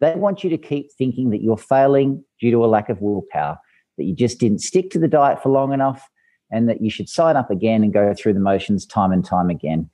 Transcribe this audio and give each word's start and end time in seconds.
They 0.00 0.14
want 0.14 0.44
you 0.44 0.50
to 0.50 0.58
keep 0.58 0.92
thinking 0.92 1.30
that 1.30 1.42
you're 1.42 1.56
failing 1.56 2.24
due 2.40 2.50
to 2.50 2.64
a 2.64 2.66
lack 2.66 2.88
of 2.88 3.00
willpower, 3.00 3.58
that 3.96 4.04
you 4.04 4.14
just 4.14 4.38
didn't 4.38 4.60
stick 4.60 4.90
to 4.90 4.98
the 4.98 5.08
diet 5.08 5.42
for 5.42 5.48
long 5.48 5.72
enough, 5.72 6.08
and 6.50 6.68
that 6.68 6.82
you 6.82 6.90
should 6.90 7.08
sign 7.08 7.36
up 7.36 7.50
again 7.50 7.82
and 7.82 7.92
go 7.92 8.14
through 8.14 8.34
the 8.34 8.40
motions 8.40 8.86
time 8.86 9.12
and 9.12 9.24
time 9.24 9.50
again. 9.50 9.88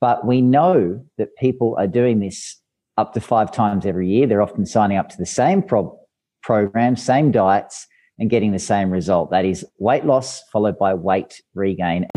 But 0.00 0.26
we 0.26 0.40
know 0.40 1.04
that 1.18 1.36
people 1.36 1.76
are 1.78 1.88
doing 1.88 2.20
this 2.20 2.60
up 2.96 3.14
to 3.14 3.20
five 3.20 3.52
times 3.52 3.84
every 3.84 4.08
year. 4.08 4.26
They're 4.26 4.42
often 4.42 4.66
signing 4.66 4.96
up 4.96 5.08
to 5.10 5.16
the 5.16 5.26
same 5.26 5.62
pro- 5.62 5.98
program, 6.42 6.96
same 6.96 7.32
diets, 7.32 7.86
and 8.18 8.30
getting 8.30 8.52
the 8.52 8.58
same 8.58 8.90
result. 8.90 9.30
That 9.30 9.44
is 9.44 9.66
weight 9.78 10.04
loss 10.04 10.42
followed 10.52 10.78
by 10.78 10.94
weight 10.94 11.42
regain. 11.54 12.08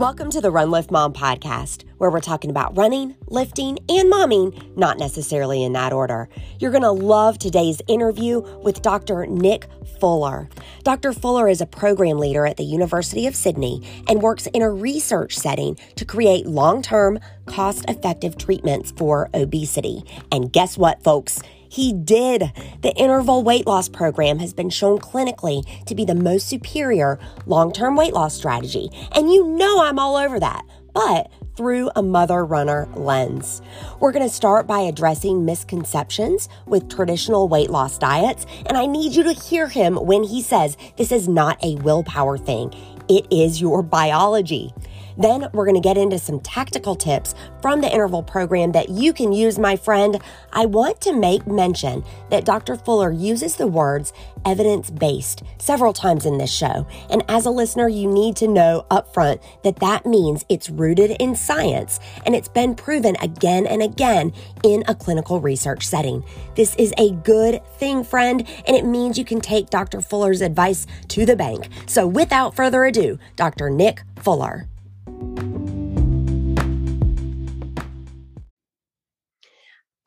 Welcome 0.00 0.30
to 0.30 0.40
the 0.40 0.50
Run 0.50 0.70
Lift 0.70 0.90
Mom 0.90 1.12
podcast, 1.12 1.84
where 1.98 2.10
we're 2.10 2.20
talking 2.22 2.48
about 2.48 2.74
running, 2.74 3.16
lifting, 3.26 3.78
and 3.86 4.10
momming, 4.10 4.74
not 4.74 4.96
necessarily 4.98 5.62
in 5.62 5.74
that 5.74 5.92
order. 5.92 6.30
You're 6.58 6.70
going 6.70 6.84
to 6.84 6.90
love 6.90 7.38
today's 7.38 7.82
interview 7.86 8.40
with 8.62 8.80
Dr. 8.80 9.26
Nick 9.26 9.66
Fuller. 10.00 10.48
Dr. 10.84 11.12
Fuller 11.12 11.48
is 11.48 11.60
a 11.60 11.66
program 11.66 12.16
leader 12.16 12.46
at 12.46 12.56
the 12.56 12.64
University 12.64 13.26
of 13.26 13.36
Sydney 13.36 13.86
and 14.08 14.22
works 14.22 14.46
in 14.46 14.62
a 14.62 14.70
research 14.70 15.36
setting 15.36 15.76
to 15.96 16.06
create 16.06 16.46
long 16.46 16.80
term, 16.80 17.20
cost 17.44 17.84
effective 17.86 18.38
treatments 18.38 18.92
for 18.92 19.28
obesity. 19.34 20.02
And 20.32 20.50
guess 20.50 20.78
what, 20.78 21.04
folks? 21.04 21.42
He 21.70 21.92
did. 21.92 22.52
The 22.82 22.92
interval 22.96 23.44
weight 23.44 23.66
loss 23.66 23.88
program 23.88 24.40
has 24.40 24.52
been 24.52 24.70
shown 24.70 24.98
clinically 24.98 25.64
to 25.86 25.94
be 25.94 26.04
the 26.04 26.16
most 26.16 26.48
superior 26.48 27.18
long 27.46 27.72
term 27.72 27.94
weight 27.94 28.12
loss 28.12 28.34
strategy. 28.34 28.90
And 29.12 29.32
you 29.32 29.46
know 29.46 29.82
I'm 29.82 29.98
all 29.98 30.16
over 30.16 30.40
that. 30.40 30.66
But 30.92 31.30
through 31.56 31.90
a 31.94 32.02
mother 32.02 32.44
runner 32.44 32.88
lens. 32.94 33.60
We're 34.00 34.12
going 34.12 34.26
to 34.26 34.34
start 34.34 34.66
by 34.66 34.80
addressing 34.80 35.44
misconceptions 35.44 36.48
with 36.66 36.88
traditional 36.88 37.48
weight 37.48 37.70
loss 37.70 37.98
diets. 37.98 38.46
And 38.66 38.76
I 38.76 38.86
need 38.86 39.14
you 39.14 39.22
to 39.24 39.32
hear 39.32 39.68
him 39.68 39.96
when 39.96 40.22
he 40.22 40.42
says 40.42 40.76
this 40.96 41.12
is 41.12 41.28
not 41.28 41.62
a 41.62 41.76
willpower 41.76 42.38
thing, 42.38 42.72
it 43.08 43.26
is 43.30 43.60
your 43.60 43.82
biology. 43.82 44.72
Then 45.20 45.48
we're 45.52 45.66
going 45.66 45.74
to 45.74 45.86
get 45.86 45.98
into 45.98 46.18
some 46.18 46.40
tactical 46.40 46.94
tips 46.94 47.34
from 47.60 47.82
the 47.82 47.92
interval 47.92 48.22
program 48.22 48.72
that 48.72 48.88
you 48.88 49.12
can 49.12 49.32
use, 49.32 49.58
my 49.58 49.76
friend. 49.76 50.18
I 50.50 50.64
want 50.64 51.02
to 51.02 51.12
make 51.12 51.46
mention 51.46 52.02
that 52.30 52.46
Dr. 52.46 52.76
Fuller 52.76 53.10
uses 53.10 53.56
the 53.56 53.66
words 53.66 54.14
evidence 54.46 54.90
based 54.90 55.42
several 55.58 55.92
times 55.92 56.24
in 56.24 56.38
this 56.38 56.50
show. 56.50 56.86
And 57.10 57.22
as 57.28 57.44
a 57.44 57.50
listener, 57.50 57.86
you 57.86 58.10
need 58.10 58.34
to 58.36 58.48
know 58.48 58.86
upfront 58.90 59.42
that 59.62 59.80
that 59.80 60.06
means 60.06 60.46
it's 60.48 60.70
rooted 60.70 61.10
in 61.20 61.36
science 61.36 62.00
and 62.24 62.34
it's 62.34 62.48
been 62.48 62.74
proven 62.74 63.16
again 63.20 63.66
and 63.66 63.82
again 63.82 64.32
in 64.64 64.84
a 64.88 64.94
clinical 64.94 65.38
research 65.38 65.86
setting. 65.86 66.24
This 66.54 66.74
is 66.76 66.94
a 66.96 67.12
good 67.12 67.60
thing, 67.76 68.04
friend, 68.04 68.48
and 68.66 68.74
it 68.74 68.86
means 68.86 69.18
you 69.18 69.26
can 69.26 69.40
take 69.40 69.68
Dr. 69.68 70.00
Fuller's 70.00 70.40
advice 70.40 70.86
to 71.08 71.26
the 71.26 71.36
bank. 71.36 71.68
So 71.84 72.06
without 72.06 72.56
further 72.56 72.84
ado, 72.84 73.18
Dr. 73.36 73.68
Nick 73.68 74.00
Fuller. 74.16 74.69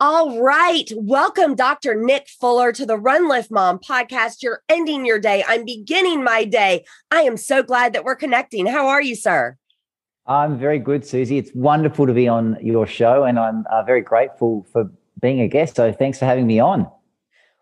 All 0.06 0.38
right. 0.38 0.92
Welcome, 0.96 1.54
Dr. 1.54 1.94
Nick 1.94 2.28
Fuller, 2.28 2.72
to 2.72 2.84
the 2.84 2.98
Run 2.98 3.26
Lift 3.26 3.50
Mom 3.50 3.78
podcast. 3.78 4.42
You're 4.42 4.60
ending 4.68 5.06
your 5.06 5.18
day. 5.18 5.42
I'm 5.48 5.64
beginning 5.64 6.22
my 6.22 6.44
day. 6.44 6.84
I 7.10 7.22
am 7.22 7.38
so 7.38 7.62
glad 7.62 7.94
that 7.94 8.04
we're 8.04 8.14
connecting. 8.14 8.66
How 8.66 8.86
are 8.86 9.00
you, 9.00 9.16
sir? 9.16 9.56
I'm 10.26 10.58
very 10.58 10.78
good, 10.78 11.06
Susie. 11.06 11.38
It's 11.38 11.52
wonderful 11.54 12.06
to 12.06 12.12
be 12.12 12.28
on 12.28 12.58
your 12.60 12.86
show, 12.86 13.24
and 13.24 13.38
I'm 13.38 13.64
uh, 13.72 13.82
very 13.82 14.02
grateful 14.02 14.66
for 14.70 14.90
being 15.22 15.40
a 15.40 15.48
guest. 15.48 15.76
So 15.76 15.90
thanks 15.90 16.18
for 16.18 16.26
having 16.26 16.46
me 16.46 16.60
on. 16.60 16.86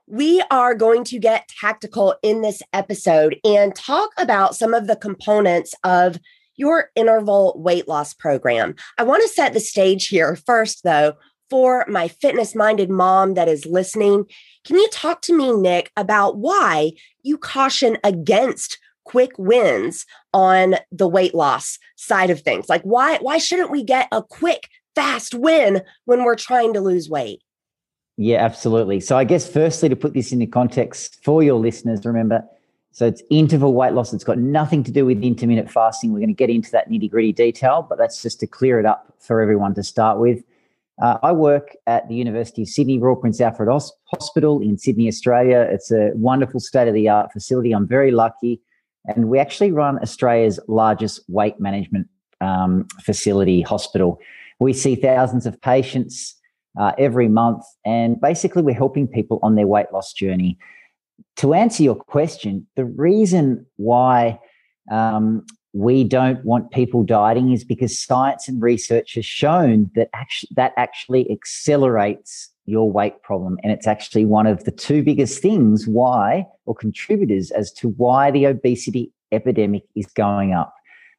We 0.09 0.43
are 0.51 0.75
going 0.75 1.05
to 1.05 1.21
get 1.21 1.47
tactical 1.47 2.17
in 2.25 2.43
this 2.43 2.61
episode 2.73 3.39
and 3.45 3.73
talk 3.73 4.11
about 4.19 4.57
some 4.57 4.75
of 4.75 4.89
the 4.89 4.97
components 4.97 5.77
of 5.85 6.19
your 6.57 6.91
interval 6.97 7.55
weight 7.57 7.87
loss 7.87 8.13
program. 8.15 8.75
I 8.99 9.05
want 9.05 9.23
to 9.23 9.29
set 9.29 9.53
the 9.53 9.61
stage 9.61 10.09
here 10.09 10.35
first, 10.35 10.83
though 10.83 11.15
for 11.53 11.85
my 11.87 12.09
fitness 12.09 12.55
minded 12.55 12.89
mom 12.89 13.35
that 13.35 13.47
is 13.47 13.67
listening, 13.67 14.25
can 14.65 14.77
you 14.77 14.89
talk 14.89 15.21
to 15.21 15.37
me, 15.37 15.53
Nick, 15.53 15.93
about 15.99 16.39
why 16.39 16.93
you 17.23 17.37
caution 17.37 17.99
against 18.03 18.79
quick 19.05 19.33
wins 19.37 20.07
on 20.33 20.77
the 20.91 21.07
weight 21.07 21.35
loss 21.35 21.79
side 21.95 22.31
of 22.31 22.41
things? 22.41 22.71
Like 22.71 22.81
why 22.85 23.19
why 23.19 23.37
shouldn't 23.37 23.71
we 23.71 23.85
get 23.85 24.09
a 24.13 24.23
quick 24.23 24.71
fast 24.95 25.35
win 25.35 25.83
when 26.07 26.25
we're 26.25 26.37
trying 26.37 26.73
to 26.73 26.81
lose 26.81 27.11
weight? 27.11 27.43
Yeah, 28.17 28.43
absolutely. 28.43 29.01
So 29.01 29.19
I 29.19 29.25
guess 29.25 29.47
firstly 29.47 29.91
to 29.91 29.97
put 29.97 30.15
this 30.15 30.33
into 30.33 30.47
context 30.47 31.23
for 31.23 31.43
your 31.43 31.61
listeners, 31.61 32.07
remember 32.07 32.43
so 32.93 33.07
it's 33.07 33.23
interval 33.29 33.75
weight 33.75 33.93
loss. 33.93 34.15
It's 34.15 34.25
got 34.25 34.39
nothing 34.39 34.83
to 34.85 34.91
do 34.91 35.05
with 35.05 35.23
intermittent 35.23 35.71
fasting. 35.71 36.15
We're 36.15 36.21
going 36.21 36.29
to 36.29 36.35
get 36.35 36.49
into 36.49 36.71
that 36.71 36.89
nitty 36.89 37.11
gritty 37.11 37.33
detail, 37.35 37.85
but 37.87 37.99
that's 37.99 38.23
just 38.23 38.41
to 38.41 38.47
clear 38.47 38.81
it 38.81 38.87
up 38.87 39.15
for 39.19 39.43
everyone 39.43 39.75
to 39.75 39.83
start 39.83 40.19
with. 40.19 40.43
Uh, 41.01 41.19
I 41.23 41.33
work 41.33 41.75
at 41.87 42.09
the 42.09 42.15
University 42.15 42.63
of 42.63 42.69
Sydney 42.69 42.99
Royal 42.99 43.17
Prince 43.17 43.41
Alfred 43.41 43.69
Hospital 43.69 44.61
in 44.61 44.77
Sydney, 44.77 45.09
Australia. 45.09 45.67
It's 45.71 45.91
a 45.91 46.11
wonderful 46.15 46.61
state 46.61 46.89
of 46.89 46.95
the 46.95 47.09
art 47.09 47.33
facility. 47.33 47.73
I'm 47.73 47.89
very 47.89 48.11
lucky. 48.11 48.61
And 49.07 49.29
we 49.29 49.39
actually 49.39 49.73
run 49.73 49.99
Australia's 49.99 50.61
largest 50.69 51.21
weight 51.29 51.59
management 51.59 52.09
um, 52.41 52.87
facility 53.01 53.63
hospital. 53.63 54.21
We 54.61 54.73
see 54.73 54.95
thousands 54.95 55.47
of 55.47 55.61
patients 55.61 56.37
uh, 56.79 56.93
every 56.99 57.29
month, 57.29 57.65
and 57.85 58.21
basically, 58.21 58.63
we're 58.63 58.75
helping 58.75 59.07
people 59.07 59.39
on 59.43 59.57
their 59.57 59.67
weight 59.67 59.93
loss 59.93 60.13
journey. 60.13 60.59
To 61.37 61.53
answer 61.53 61.83
your 61.83 61.97
question, 61.97 62.67
the 62.77 62.85
reason 62.85 63.67
why 63.77 64.39
um, 64.91 65.45
we 65.73 66.05
don't 66.05 66.45
want 66.45 66.71
people 66.71 67.03
dieting 67.03 67.53
is 67.53 67.65
because 67.65 67.99
science 67.99 68.47
and 68.47 68.61
research 68.61 69.15
has 69.15 69.25
shown 69.25 69.91
that 69.95 70.09
actually, 70.13 70.51
that 70.57 70.73
actually 70.77 71.31
accelerates 71.31 72.51
your 72.67 72.91
weight 72.91 73.23
problem. 73.23 73.59
And 73.63 73.73
it's 73.73 73.87
actually 73.87 74.25
one 74.25 74.47
of 74.47 74.65
the 74.65 74.71
two 74.71 75.03
biggest 75.03 75.41
things 75.41 75.87
why, 75.87 76.47
or 76.67 76.75
contributors 76.75 77.51
as 77.51 77.73
to 77.75 77.89
why 77.89 78.31
the 78.31 78.45
obesity 78.45 79.13
epidemic 79.33 79.85
is 79.97 80.07
going 80.07 80.53
up. 80.53 80.75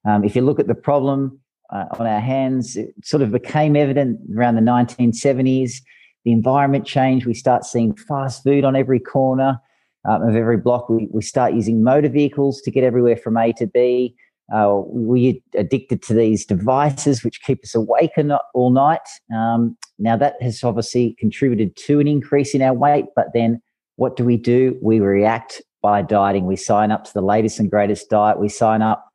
Um, 0.06 0.24
if 0.24 0.36
you 0.36 0.41
look 0.41 0.59
at 0.59 0.68
the 0.68 0.75
problem 0.75 1.40
uh, 1.72 1.85
on 2.00 2.06
our 2.06 2.20
hands, 2.20 2.78
it 2.78 2.94
sort 3.03 3.24
of 3.24 3.31
became 3.31 3.75
evident 3.75 4.20
around 4.35 4.56
the 4.56 4.62
1970s. 4.62 5.81
The 6.25 6.31
environment 6.31 6.85
changed. 6.85 7.25
We 7.25 7.34
start 7.34 7.66
seeing 7.66 7.96
fast 7.96 8.44
food 8.44 8.64
on 8.64 8.75
every 8.75 9.00
corner 9.00 9.59
um, 10.06 10.22
of 10.22 10.35
every 10.35 10.58
block. 10.58 10.90
We, 10.90 11.08
we 11.12 11.22
start 11.22 11.53
using 11.53 11.84
motor 11.84 12.09
vehicles 12.09 12.62
to 12.62 12.72
get 12.72 12.84
everywhere 12.84 13.18
from 13.18 13.38
A 13.38 13.52
to 13.53 13.68
B. 13.68 14.16
Uh, 14.53 14.81
we're 14.85 15.35
addicted 15.55 16.01
to 16.03 16.13
these 16.13 16.45
devices 16.45 17.23
which 17.23 17.41
keep 17.43 17.63
us 17.63 17.75
awake 17.75 18.11
all 18.53 18.71
night. 18.71 19.07
Um, 19.33 19.77
now, 19.99 20.17
that 20.17 20.41
has 20.41 20.63
obviously 20.63 21.15
contributed 21.19 21.75
to 21.77 21.99
an 21.99 22.07
increase 22.07 22.53
in 22.53 22.61
our 22.61 22.73
weight, 22.73 23.05
but 23.15 23.27
then 23.33 23.61
what 23.95 24.15
do 24.15 24.25
we 24.25 24.37
do? 24.37 24.77
We 24.81 24.99
react 24.99 25.61
by 25.81 26.01
dieting. 26.01 26.45
We 26.45 26.55
sign 26.55 26.91
up 26.91 27.03
to 27.05 27.13
the 27.13 27.21
latest 27.21 27.59
and 27.59 27.69
greatest 27.69 28.09
diet. 28.09 28.39
We 28.39 28.49
sign 28.49 28.81
up 28.81 29.07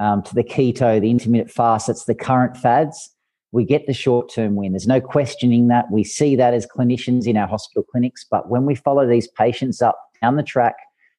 um, 0.00 0.22
to 0.24 0.34
the 0.34 0.44
keto, 0.44 1.00
the 1.00 1.10
intermittent 1.10 1.50
fast. 1.50 1.86
That's 1.86 2.04
the 2.04 2.14
current 2.14 2.56
fads. 2.56 3.10
We 3.52 3.64
get 3.64 3.86
the 3.86 3.94
short 3.94 4.30
term 4.32 4.56
win. 4.56 4.72
There's 4.72 4.86
no 4.86 5.00
questioning 5.00 5.68
that. 5.68 5.86
We 5.90 6.04
see 6.04 6.36
that 6.36 6.52
as 6.52 6.66
clinicians 6.66 7.26
in 7.26 7.36
our 7.36 7.46
hospital 7.46 7.84
clinics. 7.90 8.26
But 8.28 8.50
when 8.50 8.66
we 8.66 8.74
follow 8.74 9.06
these 9.06 9.28
patients 9.28 9.80
up 9.80 9.98
down 10.20 10.36
the 10.36 10.42
track, 10.42 10.74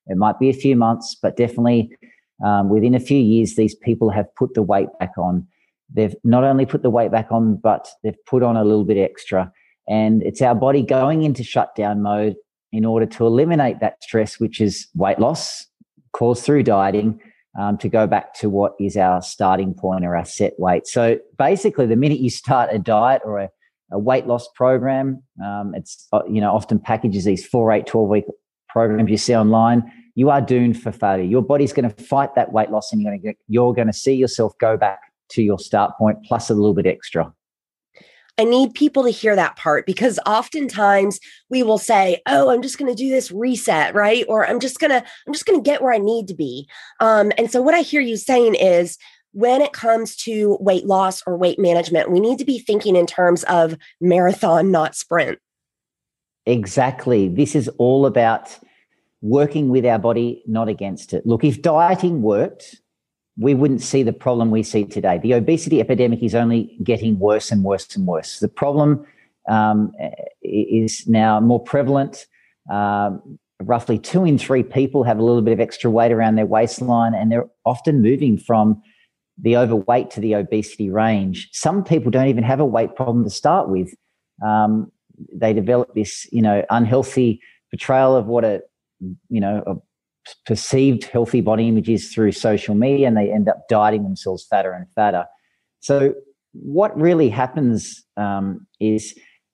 it 0.07 0.17
might 0.17 0.39
be 0.39 0.49
a 0.49 0.53
few 0.53 0.75
months, 0.75 1.15
but 1.21 1.37
definitely 1.37 1.89
um, 2.43 2.69
within 2.69 2.93
a 2.93 2.99
few 2.99 3.17
years, 3.17 3.55
these 3.55 3.75
people 3.75 4.09
have 4.09 4.33
put 4.35 4.53
the 4.53 4.61
weight 4.61 4.89
back 4.99 5.13
on. 5.17 5.47
They've 5.93 6.15
not 6.23 6.43
only 6.43 6.65
put 6.65 6.83
the 6.83 6.89
weight 6.89 7.11
back 7.11 7.31
on, 7.31 7.55
but 7.55 7.87
they've 8.03 8.25
put 8.25 8.43
on 8.43 8.57
a 8.57 8.63
little 8.63 8.83
bit 8.83 8.97
extra. 8.97 9.51
And 9.87 10.21
it's 10.23 10.41
our 10.41 10.53
body 10.53 10.83
going 10.83 11.23
into 11.23 11.43
shutdown 11.43 12.01
mode 12.01 12.35
in 12.71 12.85
order 12.85 13.05
to 13.05 13.25
eliminate 13.25 13.79
that 13.79 14.03
stress, 14.03 14.39
which 14.39 14.59
is 14.59 14.87
weight 14.93 15.19
loss 15.19 15.65
caused 16.11 16.43
through 16.43 16.63
dieting, 16.63 17.19
um, 17.57 17.77
to 17.77 17.89
go 17.89 18.05
back 18.05 18.33
to 18.35 18.49
what 18.49 18.73
is 18.79 18.97
our 18.97 19.21
starting 19.21 19.73
point 19.73 20.05
or 20.05 20.15
our 20.15 20.25
set 20.25 20.53
weight. 20.59 20.85
So 20.87 21.17
basically, 21.37 21.85
the 21.85 21.95
minute 21.95 22.19
you 22.19 22.29
start 22.29 22.69
a 22.71 22.77
diet 22.77 23.21
or 23.25 23.39
a, 23.39 23.49
a 23.91 23.99
weight 23.99 24.27
loss 24.27 24.47
program, 24.55 25.23
um, 25.43 25.73
it's 25.75 26.07
uh, 26.11 26.21
you 26.29 26.41
know 26.41 26.53
often 26.53 26.79
packages 26.79 27.25
these 27.25 27.45
four, 27.45 27.71
eight, 27.71 27.87
12 27.87 28.09
week 28.09 28.25
programs 28.69 29.09
you 29.09 29.17
see 29.17 29.35
online 29.35 29.91
you 30.17 30.31
are 30.31 30.41
doomed 30.41 30.81
for 30.81 30.91
failure. 30.91 31.23
Your 31.23 31.43
body's 31.43 31.71
going 31.71 31.87
to 31.87 32.03
fight 32.03 32.33
that 32.33 32.51
weight 32.51 32.71
loss 32.71 32.91
and 32.91 32.99
you're 32.99 33.11
going 33.11 33.21
to 33.21 33.27
get, 33.27 33.37
you're 33.47 33.71
going 33.71 33.85
to 33.85 33.93
see 33.93 34.15
yourself 34.15 34.51
go 34.57 34.75
back 34.75 34.99
to 35.29 35.43
your 35.43 35.59
start 35.59 35.95
point 35.95 36.17
plus 36.25 36.49
a 36.49 36.55
little 36.55 36.73
bit 36.73 36.87
extra. 36.87 37.31
I 38.39 38.43
need 38.43 38.73
people 38.73 39.03
to 39.03 39.11
hear 39.11 39.35
that 39.35 39.57
part 39.57 39.85
because 39.85 40.19
oftentimes 40.25 41.19
we 41.51 41.61
will 41.61 41.77
say, 41.77 42.21
"Oh, 42.25 42.49
I'm 42.49 42.63
just 42.63 42.79
going 42.79 42.91
to 42.91 42.95
do 42.95 43.09
this 43.09 43.31
reset, 43.31 43.93
right?" 43.93 44.25
Or 44.27 44.47
"I'm 44.47 44.59
just 44.59 44.79
going 44.79 44.89
to 44.91 45.03
I'm 45.27 45.33
just 45.33 45.45
going 45.45 45.59
to 45.59 45.67
get 45.67 45.83
where 45.83 45.93
I 45.93 45.99
need 45.99 46.27
to 46.29 46.35
be." 46.35 46.67
Um, 46.99 47.31
and 47.37 47.51
so 47.51 47.61
what 47.61 47.75
I 47.75 47.81
hear 47.81 48.01
you 48.01 48.17
saying 48.17 48.55
is 48.55 48.97
when 49.33 49.61
it 49.61 49.73
comes 49.73 50.15
to 50.17 50.57
weight 50.59 50.85
loss 50.85 51.21
or 51.27 51.37
weight 51.37 51.59
management, 51.59 52.11
we 52.11 52.19
need 52.19 52.39
to 52.39 52.45
be 52.45 52.57
thinking 52.57 52.95
in 52.95 53.05
terms 53.05 53.43
of 53.43 53.75
marathon, 54.01 54.71
not 54.71 54.95
sprint. 54.95 55.37
Exactly. 56.47 57.27
This 57.27 57.55
is 57.55 57.67
all 57.77 58.05
about 58.07 58.57
working 59.21 59.69
with 59.69 59.85
our 59.85 59.99
body, 59.99 60.43
not 60.47 60.69
against 60.69 61.13
it. 61.13 61.25
Look, 61.25 61.43
if 61.43 61.61
dieting 61.61 62.21
worked, 62.21 62.75
we 63.37 63.53
wouldn't 63.53 63.81
see 63.81 64.03
the 64.03 64.13
problem 64.13 64.51
we 64.51 64.63
see 64.63 64.83
today. 64.85 65.19
The 65.19 65.33
obesity 65.33 65.79
epidemic 65.79 66.23
is 66.23 66.35
only 66.35 66.77
getting 66.83 67.19
worse 67.19 67.51
and 67.51 67.63
worse 67.63 67.95
and 67.95 68.05
worse. 68.05 68.39
The 68.39 68.47
problem 68.47 69.05
um, 69.47 69.91
is 70.41 71.07
now 71.07 71.39
more 71.39 71.59
prevalent. 71.59 72.25
Um, 72.71 73.39
roughly 73.61 73.97
two 73.97 74.25
in 74.25 74.37
three 74.37 74.63
people 74.63 75.03
have 75.03 75.19
a 75.19 75.23
little 75.23 75.41
bit 75.41 75.53
of 75.53 75.59
extra 75.59 75.89
weight 75.89 76.11
around 76.11 76.35
their 76.35 76.45
waistline, 76.45 77.13
and 77.13 77.31
they're 77.31 77.47
often 77.65 78.01
moving 78.01 78.37
from 78.37 78.81
the 79.39 79.55
overweight 79.55 80.09
to 80.11 80.19
the 80.19 80.33
obesity 80.33 80.89
range. 80.89 81.49
Some 81.53 81.83
people 81.83 82.11
don't 82.11 82.27
even 82.27 82.43
have 82.43 82.59
a 82.59 82.65
weight 82.65 82.95
problem 82.95 83.23
to 83.23 83.29
start 83.29 83.69
with. 83.69 83.93
Um, 84.43 84.91
they 85.33 85.53
develop 85.53 85.93
this, 85.93 86.27
you 86.31 86.41
know, 86.41 86.65
unhealthy 86.69 87.39
portrayal 87.71 88.15
of 88.15 88.25
what 88.25 88.43
a, 88.43 88.61
you 88.99 89.39
know, 89.41 89.63
a 89.65 89.75
perceived 90.45 91.05
healthy 91.05 91.41
body 91.41 91.67
images 91.67 92.13
through 92.13 92.31
social 92.33 92.75
media, 92.75 93.07
and 93.07 93.17
they 93.17 93.31
end 93.31 93.49
up 93.49 93.67
dieting 93.69 94.03
themselves 94.03 94.45
fatter 94.49 94.73
and 94.73 94.85
fatter. 94.95 95.25
So, 95.79 96.13
what 96.53 96.97
really 96.99 97.29
happens 97.29 98.03
um, 98.17 98.65
is 98.79 99.13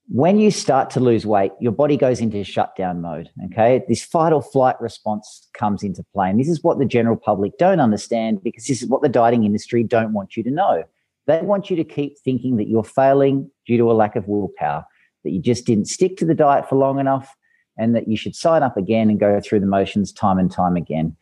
when 0.10 0.38
you 0.38 0.52
start 0.52 0.90
to 0.92 1.00
lose 1.00 1.26
weight, 1.26 1.52
your 1.60 1.72
body 1.72 1.98
goes 1.98 2.20
into 2.20 2.44
shutdown 2.44 3.02
mode. 3.02 3.30
Okay. 3.46 3.84
This 3.88 4.04
fight 4.04 4.34
or 4.34 4.42
flight 4.42 4.80
response 4.82 5.50
comes 5.54 5.84
into 5.84 6.04
play. 6.14 6.30
And 6.30 6.40
this 6.40 6.50
is 6.50 6.62
what 6.62 6.78
the 6.78 6.86
general 6.86 7.16
public 7.16 7.58
don't 7.58 7.80
understand 7.80 8.44
because 8.44 8.66
this 8.66 8.82
is 8.82 8.90
what 8.90 9.02
the 9.02 9.10
dieting 9.10 9.46
industry 9.46 9.84
don't 9.84 10.14
want 10.14 10.36
you 10.36 10.44
to 10.44 10.52
know. 10.52 10.84
They 11.26 11.42
want 11.42 11.70
you 11.70 11.78
to 11.78 11.86
keep 11.86 12.18
thinking 12.20 12.58
that 12.58 12.68
you're 12.68 12.84
failing 12.84 13.50
due 13.66 13.78
to 13.78 13.92
a 13.92 13.94
lack 13.94 14.18
of 14.18 14.28
willpower, 14.28 14.86
that 15.24 15.32
you 15.32 15.42
just 15.42 15.66
didn't 15.66 15.88
stick 15.88 16.18
to 16.18 16.26
the 16.26 16.36
diet 16.36 16.68
for 16.68 16.76
long 16.76 17.00
enough, 17.00 17.34
and 17.78 17.96
that 17.96 18.08
you 18.08 18.18
should 18.18 18.36
sign 18.36 18.64
up 18.64 18.78
again 18.78 19.10
and 19.10 19.20
go 19.20 19.40
through 19.40 19.60
the 19.60 19.66
motions 19.66 20.12
time 20.12 20.38
and 20.38 20.52
time 20.52 20.76
again. 20.76 21.16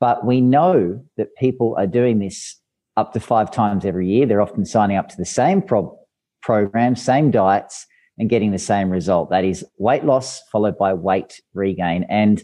But 0.00 0.24
we 0.24 0.40
know 0.40 1.04
that 1.16 1.34
people 1.36 1.74
are 1.78 1.86
doing 1.86 2.18
this 2.18 2.56
up 2.96 3.12
to 3.12 3.20
five 3.20 3.50
times 3.50 3.84
every 3.84 4.08
year. 4.08 4.26
They're 4.26 4.40
often 4.40 4.64
signing 4.64 4.96
up 4.96 5.08
to 5.08 5.16
the 5.16 5.24
same 5.24 5.62
pro- 5.62 5.98
program, 6.42 6.96
same 6.96 7.30
diets 7.30 7.86
and 8.18 8.28
getting 8.28 8.50
the 8.50 8.58
same 8.58 8.90
result. 8.90 9.30
That 9.30 9.44
is 9.44 9.64
weight 9.78 10.04
loss 10.04 10.42
followed 10.50 10.76
by 10.76 10.92
weight 10.94 11.40
regain. 11.54 12.04
And 12.08 12.42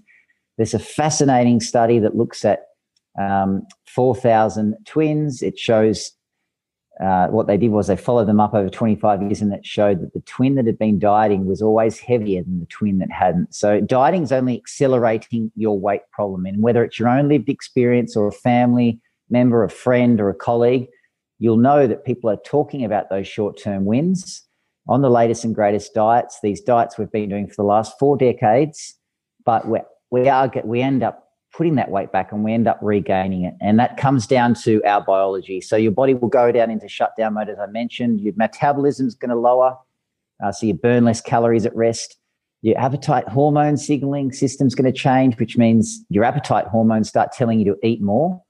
there's 0.56 0.75
a 0.75 0.78
fascinating 0.78 1.61
study 1.61 1.99
that 1.99 2.16
looks 2.16 2.44
at 2.44 2.61
um, 3.20 3.62
4,000 3.87 4.76
twins. 4.87 5.43
It 5.43 5.58
shows 5.58 6.12
uh, 7.00 7.26
what 7.29 7.49
they 7.49 7.56
did 7.56 7.70
was 7.70 7.88
they 7.88 7.96
followed 7.96 8.29
them 8.29 8.38
up 8.38 8.55
over 8.55 8.69
25 8.69 9.23
years 9.23 9.43
and 9.43 9.52
it 9.52 9.67
showed 9.67 10.00
that 10.00 10.14
the 10.14 10.20
twin 10.20 10.55
that 10.55 10.67
had 10.67 10.79
been 10.79 10.99
dieting 10.99 11.44
was 11.44 11.61
always 11.61 11.99
heavier 11.99 12.43
than 12.43 12.61
the 12.61 12.67
twin 12.67 12.99
that 12.99 13.11
hadn't. 13.11 13.52
So 13.55 13.81
dieting 13.81 14.23
is 14.23 14.31
only 14.31 14.56
accelerating 14.56 15.50
your 15.56 15.79
weight 15.79 16.02
problem. 16.12 16.46
And 16.46 16.62
whether 16.62 16.85
it's 16.85 16.99
your 16.99 17.08
own 17.08 17.29
lived 17.29 17.49
experience 17.49 18.17
or 18.17 18.29
a 18.29 18.32
family 18.32 19.00
member, 19.29 19.64
a 19.64 19.70
friend, 19.70 20.20
or 20.20 20.29
a 20.29 20.35
colleague, 20.35 20.87
you'll 21.41 21.56
know 21.56 21.88
that 21.88 22.05
people 22.05 22.31
are 22.31 22.38
talking 22.44 22.85
about 22.85 23.11
those 23.11 23.26
short 23.26 23.61
term 23.61 23.85
wins 23.85 24.43
on 24.88 25.02
the 25.02 25.11
latest 25.11 25.44
and 25.44 25.55
greatest 25.55 25.94
diets. 25.94 26.38
These 26.43 26.61
diets 26.61 26.97
we've 26.97 27.11
been 27.11 27.29
doing 27.29 27.49
for 27.49 27.56
the 27.56 27.64
last 27.64 27.99
four 27.99 28.17
decades, 28.17 28.94
but 29.44 29.67
we 29.67 29.81
we 30.11 30.29
are 30.29 30.52
we 30.64 30.81
end 30.81 31.02
up 31.02 31.24
putting 31.56 31.77
that 31.77 31.91
weight 31.91 32.11
back 32.12 32.33
and 32.33 32.43
we 32.43 32.53
end 32.53 32.67
up 32.67 32.79
regaining 32.83 33.45
it, 33.45 33.55
and 33.61 33.79
that 33.79 33.97
comes 33.97 34.27
down 34.27 34.55
to 34.55 34.83
our 34.85 35.01
biology. 35.01 35.61
So 35.61 35.77
your 35.77 35.93
body 35.93 36.15
will 36.15 36.29
go 36.29 36.51
down 36.53 36.71
into 36.71 36.89
shutdown 36.89 37.35
mode, 37.35 37.49
as 37.49 37.59
I 37.59 37.67
mentioned. 37.67 38.21
Your 38.21 38.35
metabolism 38.37 39.06
is 39.06 39.15
going 39.15 39.31
to 39.31 39.37
lower, 39.37 39.77
uh, 40.45 40.53
so 40.53 40.67
you 40.67 40.75
burn 40.75 41.05
less 41.05 41.21
calories 41.21 41.65
at 41.65 41.75
rest. 41.77 42.17
Your 42.62 42.79
appetite 42.79 43.29
hormone 43.29 43.77
signaling 43.77 44.33
system 44.33 44.67
is 44.67 44.75
going 44.75 44.91
to 44.91 44.99
change, 44.99 45.39
which 45.39 45.56
means 45.59 46.03
your 46.09 46.25
appetite 46.25 46.67
hormones 46.67 47.09
start 47.09 47.33
telling 47.33 47.59
you 47.59 47.67
to 47.67 47.87
eat 47.87 48.03
more. 48.03 48.43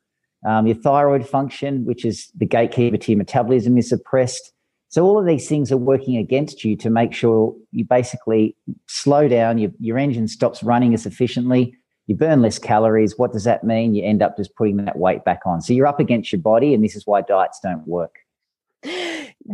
Um, 0.47 0.67
your 0.67 0.77
thyroid 0.77 1.27
function, 1.27 1.85
which 1.85 2.05
is 2.05 2.31
the 2.37 2.47
gatekeeper 2.47 2.97
to 2.97 3.13
your 3.13 3.19
metabolism, 3.19 3.77
is 3.77 3.89
suppressed 3.89 4.53
so 4.95 5.05
all 5.05 5.19
of 5.19 5.27
these 5.27 5.49
things 5.49 5.73
are 5.73 5.77
working 5.77 6.19
against 6.19 6.65
you 6.65 6.77
to 6.77 6.89
make 6.89 7.13
sure 7.13 7.53
you 7.73 7.85
basically 7.85 8.57
slow 8.87 9.27
down, 9.27 9.59
your, 9.59 9.73
your 9.81 9.99
engine 9.99 10.29
stops 10.29 10.63
running 10.63 10.95
as 10.95 11.05
efficiently, 11.05 11.75
you 12.07 12.15
burn 12.15 12.43
less 12.43 12.59
calories. 12.59 13.19
What 13.19 13.33
does 13.33 13.45
that 13.45 13.65
mean? 13.65 13.95
You 13.95 14.05
end 14.05 14.23
up 14.23 14.37
just 14.37 14.55
putting 14.57 14.77
that 14.79 14.99
weight 14.99 15.25
back 15.25 15.41
on. 15.47 15.61
So 15.61 15.73
you're 15.73 15.87
up 15.87 16.01
against 16.01 16.33
your 16.33 16.41
body, 16.41 16.75
and 16.75 16.85
this 16.85 16.97
is 16.97 17.07
why 17.07 17.23
diets 17.23 17.61
don't 17.63 17.87
work. 17.87 18.17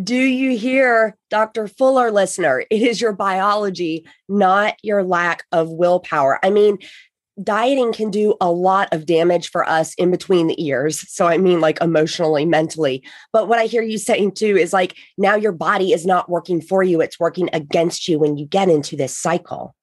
Do 0.03 0.17
you 0.17 0.57
hear, 0.57 1.17
Dr. 1.31 1.67
Fuller, 1.67 2.11
listener? 2.11 2.65
It 2.71 2.83
is 2.83 3.01
your 3.01 3.13
biology, 3.13 4.07
not 4.29 4.77
your 4.83 5.03
lack 5.03 5.45
of 5.53 5.71
willpower. 5.71 6.39
I 6.45 6.51
mean, 6.51 6.79
dieting 7.43 7.93
can 7.93 8.11
do 8.11 8.35
a 8.41 8.51
lot 8.51 8.89
of 8.93 9.07
damage 9.07 9.51
for 9.51 9.69
us 9.69 9.95
in 9.95 10.11
between 10.11 10.47
the 10.47 10.65
ears. 10.65 11.05
So, 11.13 11.27
I 11.27 11.39
mean, 11.39 11.61
like 11.61 11.81
emotionally, 11.81 12.45
mentally. 12.45 13.03
But 13.33 13.49
what 13.49 13.59
I 13.59 13.67
hear 13.67 13.83
you 13.83 13.99
saying 13.99 14.33
too 14.33 14.57
is 14.57 14.73
like 14.73 14.97
now 15.17 15.35
your 15.35 15.53
body 15.53 15.93
is 15.93 16.07
not 16.07 16.29
working 16.29 16.61
for 16.61 16.83
you, 16.83 17.01
it's 17.01 17.21
working 17.21 17.49
against 17.53 18.09
you 18.09 18.19
when 18.19 18.37
you 18.37 18.47
get 18.47 18.69
into 18.69 18.97
this 18.97 19.17
cycle. 19.17 19.75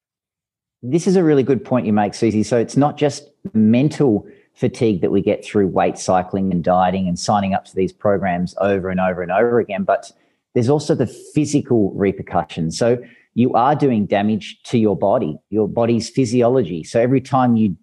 This 0.83 1.07
is 1.07 1.15
a 1.15 1.23
really 1.23 1.43
good 1.43 1.63
point 1.63 1.85
you 1.85 1.93
make, 1.93 2.13
Susie. 2.13 2.43
So, 2.43 2.57
it's 2.57 2.77
not 2.77 2.97
just 2.97 3.29
mental 3.53 4.27
fatigue 4.53 5.01
that 5.01 5.11
we 5.11 5.21
get 5.21 5.43
through 5.43 5.67
weight 5.67 5.97
cycling 5.97 6.51
and 6.51 6.63
dieting 6.63 7.07
and 7.07 7.17
signing 7.17 7.53
up 7.53 7.65
to 7.65 7.75
these 7.75 7.93
programs 7.93 8.55
over 8.59 8.89
and 8.89 8.99
over 8.99 9.21
and 9.21 9.31
over 9.31 9.59
again, 9.59 9.83
but 9.83 10.11
there's 10.53 10.69
also 10.69 10.95
the 10.95 11.07
physical 11.07 11.91
repercussions. 11.93 12.77
So, 12.77 12.97
you 13.37 13.53
are 13.53 13.75
doing 13.75 14.07
damage 14.07 14.59
to 14.63 14.79
your 14.79 14.97
body, 14.97 15.37
your 15.51 15.67
body's 15.67 16.09
physiology. 16.09 16.83
So 16.83 16.99
every 16.99 17.21
time 17.21 17.55
you 17.55 17.77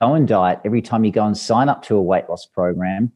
go 0.00 0.14
and 0.14 0.26
diet, 0.26 0.60
every 0.64 0.80
time 0.80 1.04
you 1.04 1.12
go 1.12 1.26
and 1.26 1.36
sign 1.36 1.68
up 1.68 1.82
to 1.82 1.96
a 1.96 2.00
weight 2.00 2.24
loss 2.30 2.46
program, 2.46 3.12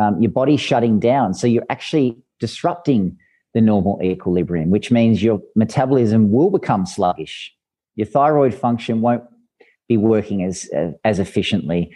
um, 0.00 0.20
your 0.20 0.32
body's 0.32 0.60
shutting 0.60 0.98
down. 0.98 1.32
So 1.32 1.46
you're 1.46 1.66
actually 1.70 2.18
disrupting 2.40 3.16
the 3.54 3.60
normal 3.60 4.00
equilibrium, 4.02 4.70
which 4.70 4.90
means 4.90 5.22
your 5.22 5.40
metabolism 5.54 6.32
will 6.32 6.50
become 6.50 6.86
sluggish. 6.86 7.54
Your 7.96 8.06
thyroid 8.06 8.54
function 8.54 9.00
won't 9.00 9.24
be 9.88 9.96
working 9.96 10.44
as 10.44 10.70
as 11.04 11.18
efficiently. 11.18 11.92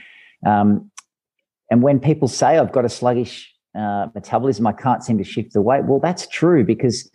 Um, 0.47 0.91
and 1.71 1.83
when 1.83 2.01
people 2.01 2.29
say 2.29 2.59
I've 2.59 2.73
got 2.73 2.85
a 2.85 2.89
sluggish 2.89 3.53
uh, 3.79 4.09
metabolism, 4.15 4.67
I 4.67 4.73
can't 4.73 5.05
seem 5.05 5.19
to 5.19 5.25
shift 5.25 5.53
the 5.53 5.63
weight. 5.63 5.85
Well, 5.85 6.01
that's 6.01 6.27
true 6.27 6.65
because 6.65 7.09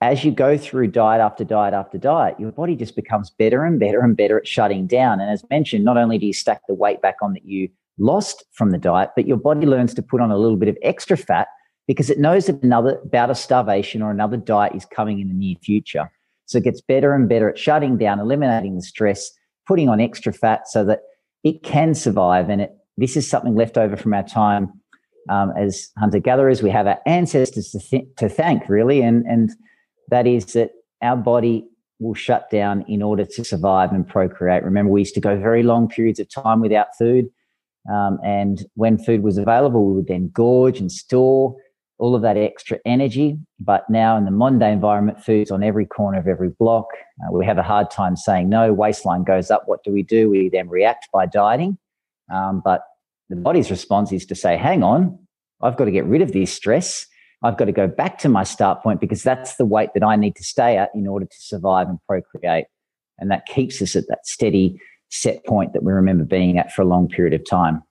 as 0.00 0.24
you 0.24 0.30
go 0.30 0.58
through 0.58 0.88
diet 0.88 1.20
after 1.20 1.42
diet 1.42 1.74
after 1.74 1.98
diet, 1.98 2.38
your 2.38 2.52
body 2.52 2.76
just 2.76 2.94
becomes 2.94 3.30
better 3.30 3.64
and 3.64 3.80
better 3.80 4.00
and 4.00 4.16
better 4.16 4.38
at 4.38 4.46
shutting 4.46 4.86
down. 4.86 5.20
And 5.20 5.30
as 5.30 5.42
mentioned, 5.50 5.84
not 5.84 5.96
only 5.96 6.18
do 6.18 6.26
you 6.26 6.32
stack 6.32 6.60
the 6.68 6.74
weight 6.74 7.00
back 7.00 7.16
on 7.22 7.32
that 7.32 7.44
you 7.44 7.68
lost 7.98 8.44
from 8.52 8.70
the 8.70 8.78
diet, 8.78 9.10
but 9.16 9.26
your 9.26 9.38
body 9.38 9.66
learns 9.66 9.94
to 9.94 10.02
put 10.02 10.20
on 10.20 10.30
a 10.30 10.36
little 10.36 10.58
bit 10.58 10.68
of 10.68 10.76
extra 10.82 11.16
fat 11.16 11.48
because 11.88 12.10
it 12.10 12.18
knows 12.18 12.46
that 12.46 12.62
another 12.62 13.00
bout 13.04 13.30
of 13.30 13.38
starvation 13.38 14.02
or 14.02 14.10
another 14.10 14.36
diet 14.36 14.74
is 14.74 14.84
coming 14.84 15.18
in 15.18 15.28
the 15.28 15.34
near 15.34 15.56
future. 15.62 16.10
So 16.46 16.58
it 16.58 16.64
gets 16.64 16.80
better 16.80 17.12
and 17.14 17.28
better 17.28 17.50
at 17.50 17.58
shutting 17.58 17.98
down, 17.98 18.20
eliminating 18.20 18.76
the 18.76 18.82
stress, 18.82 19.30
putting 19.66 19.88
on 19.88 20.00
extra 20.00 20.32
fat 20.32 20.68
so 20.68 20.84
that 20.84 21.00
it 21.44 21.62
can 21.62 21.94
survive. 21.94 22.48
And 22.48 22.62
it, 22.62 22.70
this 22.96 23.16
is 23.16 23.28
something 23.28 23.54
left 23.54 23.76
over 23.76 23.96
from 23.96 24.14
our 24.14 24.22
time 24.22 24.72
um, 25.28 25.52
as 25.56 25.88
hunter 25.98 26.18
gatherers. 26.18 26.62
We 26.62 26.70
have 26.70 26.86
our 26.86 27.00
ancestors 27.06 27.70
to, 27.70 27.78
th- 27.80 28.08
to 28.16 28.28
thank, 28.28 28.68
really, 28.68 29.02
and 29.02 29.24
and 29.26 29.50
that 30.08 30.26
is 30.26 30.52
that 30.54 30.70
our 31.02 31.16
body 31.16 31.66
will 31.98 32.14
shut 32.14 32.50
down 32.50 32.84
in 32.88 33.02
order 33.02 33.24
to 33.24 33.44
survive 33.44 33.92
and 33.92 34.06
procreate. 34.06 34.62
Remember, 34.62 34.92
we 34.92 35.00
used 35.00 35.14
to 35.14 35.20
go 35.20 35.38
very 35.38 35.62
long 35.62 35.88
periods 35.88 36.20
of 36.20 36.28
time 36.28 36.60
without 36.60 36.88
food. 36.98 37.26
Um, 37.90 38.18
and 38.24 38.64
when 38.74 38.98
food 38.98 39.22
was 39.22 39.38
available, 39.38 39.86
we 39.86 39.96
would 39.96 40.08
then 40.08 40.30
gorge 40.32 40.78
and 40.78 40.90
store 40.90 41.56
all 41.98 42.14
of 42.14 42.22
that 42.22 42.36
extra 42.36 42.78
energy. 42.84 43.38
But 43.58 43.88
now 43.88 44.16
in 44.16 44.24
the 44.24 44.30
modern 44.30 44.58
day 44.58 44.72
environment, 44.72 45.22
food's 45.22 45.50
on 45.50 45.62
every 45.62 45.86
corner 45.86 46.18
of 46.18 46.26
every 46.26 46.50
block. 46.50 46.86
Uh, 47.22 47.32
we 47.32 47.46
have 47.46 47.58
a 47.58 47.62
hard 47.62 47.90
time 47.90 48.16
saying 48.16 48.48
no. 48.48 48.72
Waistline 48.72 49.24
goes 49.24 49.50
up. 49.50 49.62
What 49.66 49.82
do 49.84 49.92
we 49.92 50.02
do? 50.02 50.28
We 50.30 50.48
then 50.48 50.68
react 50.68 51.08
by 51.12 51.26
dieting. 51.26 51.78
Um, 52.32 52.60
but 52.64 52.82
the 53.28 53.36
body's 53.36 53.70
response 53.70 54.12
is 54.12 54.26
to 54.26 54.34
say, 54.34 54.56
hang 54.56 54.82
on, 54.82 55.18
I've 55.62 55.76
got 55.76 55.86
to 55.86 55.90
get 55.90 56.04
rid 56.04 56.22
of 56.22 56.32
this 56.32 56.52
stress. 56.52 57.06
I've 57.42 57.56
got 57.56 57.66
to 57.66 57.72
go 57.72 57.86
back 57.86 58.18
to 58.18 58.28
my 58.28 58.44
start 58.44 58.82
point 58.82 59.00
because 59.00 59.22
that's 59.22 59.56
the 59.56 59.64
weight 59.64 59.90
that 59.94 60.02
I 60.02 60.16
need 60.16 60.36
to 60.36 60.44
stay 60.44 60.76
at 60.76 60.90
in 60.94 61.06
order 61.06 61.26
to 61.26 61.36
survive 61.38 61.88
and 61.88 61.98
procreate. 62.08 62.66
And 63.18 63.30
that 63.30 63.46
keeps 63.46 63.80
us 63.80 63.96
at 63.96 64.04
that 64.08 64.26
steady 64.26 64.80
set 65.10 65.44
point 65.44 65.72
that 65.72 65.82
we 65.82 65.92
remember 65.92 66.24
being 66.24 66.58
at 66.58 66.72
for 66.72 66.82
a 66.82 66.86
long 66.86 67.08
period 67.08 67.34
of 67.34 67.48
time. 67.48 67.82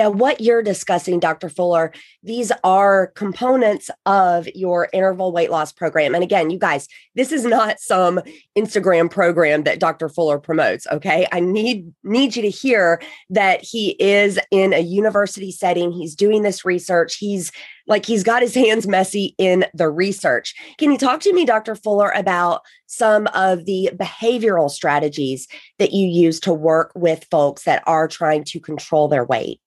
Now, 0.00 0.08
what 0.08 0.40
you're 0.40 0.62
discussing, 0.62 1.20
Dr. 1.20 1.50
Fuller, 1.50 1.92
these 2.22 2.50
are 2.64 3.08
components 3.08 3.90
of 4.06 4.48
your 4.54 4.88
interval 4.94 5.30
weight 5.30 5.50
loss 5.50 5.72
program. 5.74 6.14
And 6.14 6.24
again, 6.24 6.48
you 6.48 6.58
guys, 6.58 6.88
this 7.16 7.32
is 7.32 7.44
not 7.44 7.78
some 7.80 8.18
Instagram 8.56 9.10
program 9.10 9.64
that 9.64 9.78
Dr. 9.78 10.08
Fuller 10.08 10.38
promotes. 10.38 10.86
Okay. 10.86 11.28
I 11.32 11.40
need 11.40 11.92
need 12.02 12.34
you 12.34 12.40
to 12.40 12.48
hear 12.48 13.02
that 13.28 13.60
he 13.62 13.90
is 14.00 14.38
in 14.50 14.72
a 14.72 14.78
university 14.78 15.52
setting. 15.52 15.92
He's 15.92 16.14
doing 16.14 16.40
this 16.40 16.64
research. 16.64 17.18
He's 17.18 17.52
like 17.86 18.06
he's 18.06 18.24
got 18.24 18.40
his 18.40 18.54
hands 18.54 18.86
messy 18.86 19.34
in 19.36 19.66
the 19.74 19.90
research. 19.90 20.54
Can 20.78 20.92
you 20.92 20.96
talk 20.96 21.20
to 21.20 21.34
me, 21.34 21.44
Dr. 21.44 21.74
Fuller, 21.74 22.10
about 22.12 22.62
some 22.86 23.26
of 23.34 23.66
the 23.66 23.90
behavioral 23.96 24.70
strategies 24.70 25.46
that 25.78 25.92
you 25.92 26.08
use 26.08 26.40
to 26.40 26.54
work 26.54 26.90
with 26.94 27.26
folks 27.30 27.64
that 27.64 27.82
are 27.86 28.08
trying 28.08 28.44
to 28.44 28.60
control 28.60 29.06
their 29.06 29.26
weight? 29.26 29.60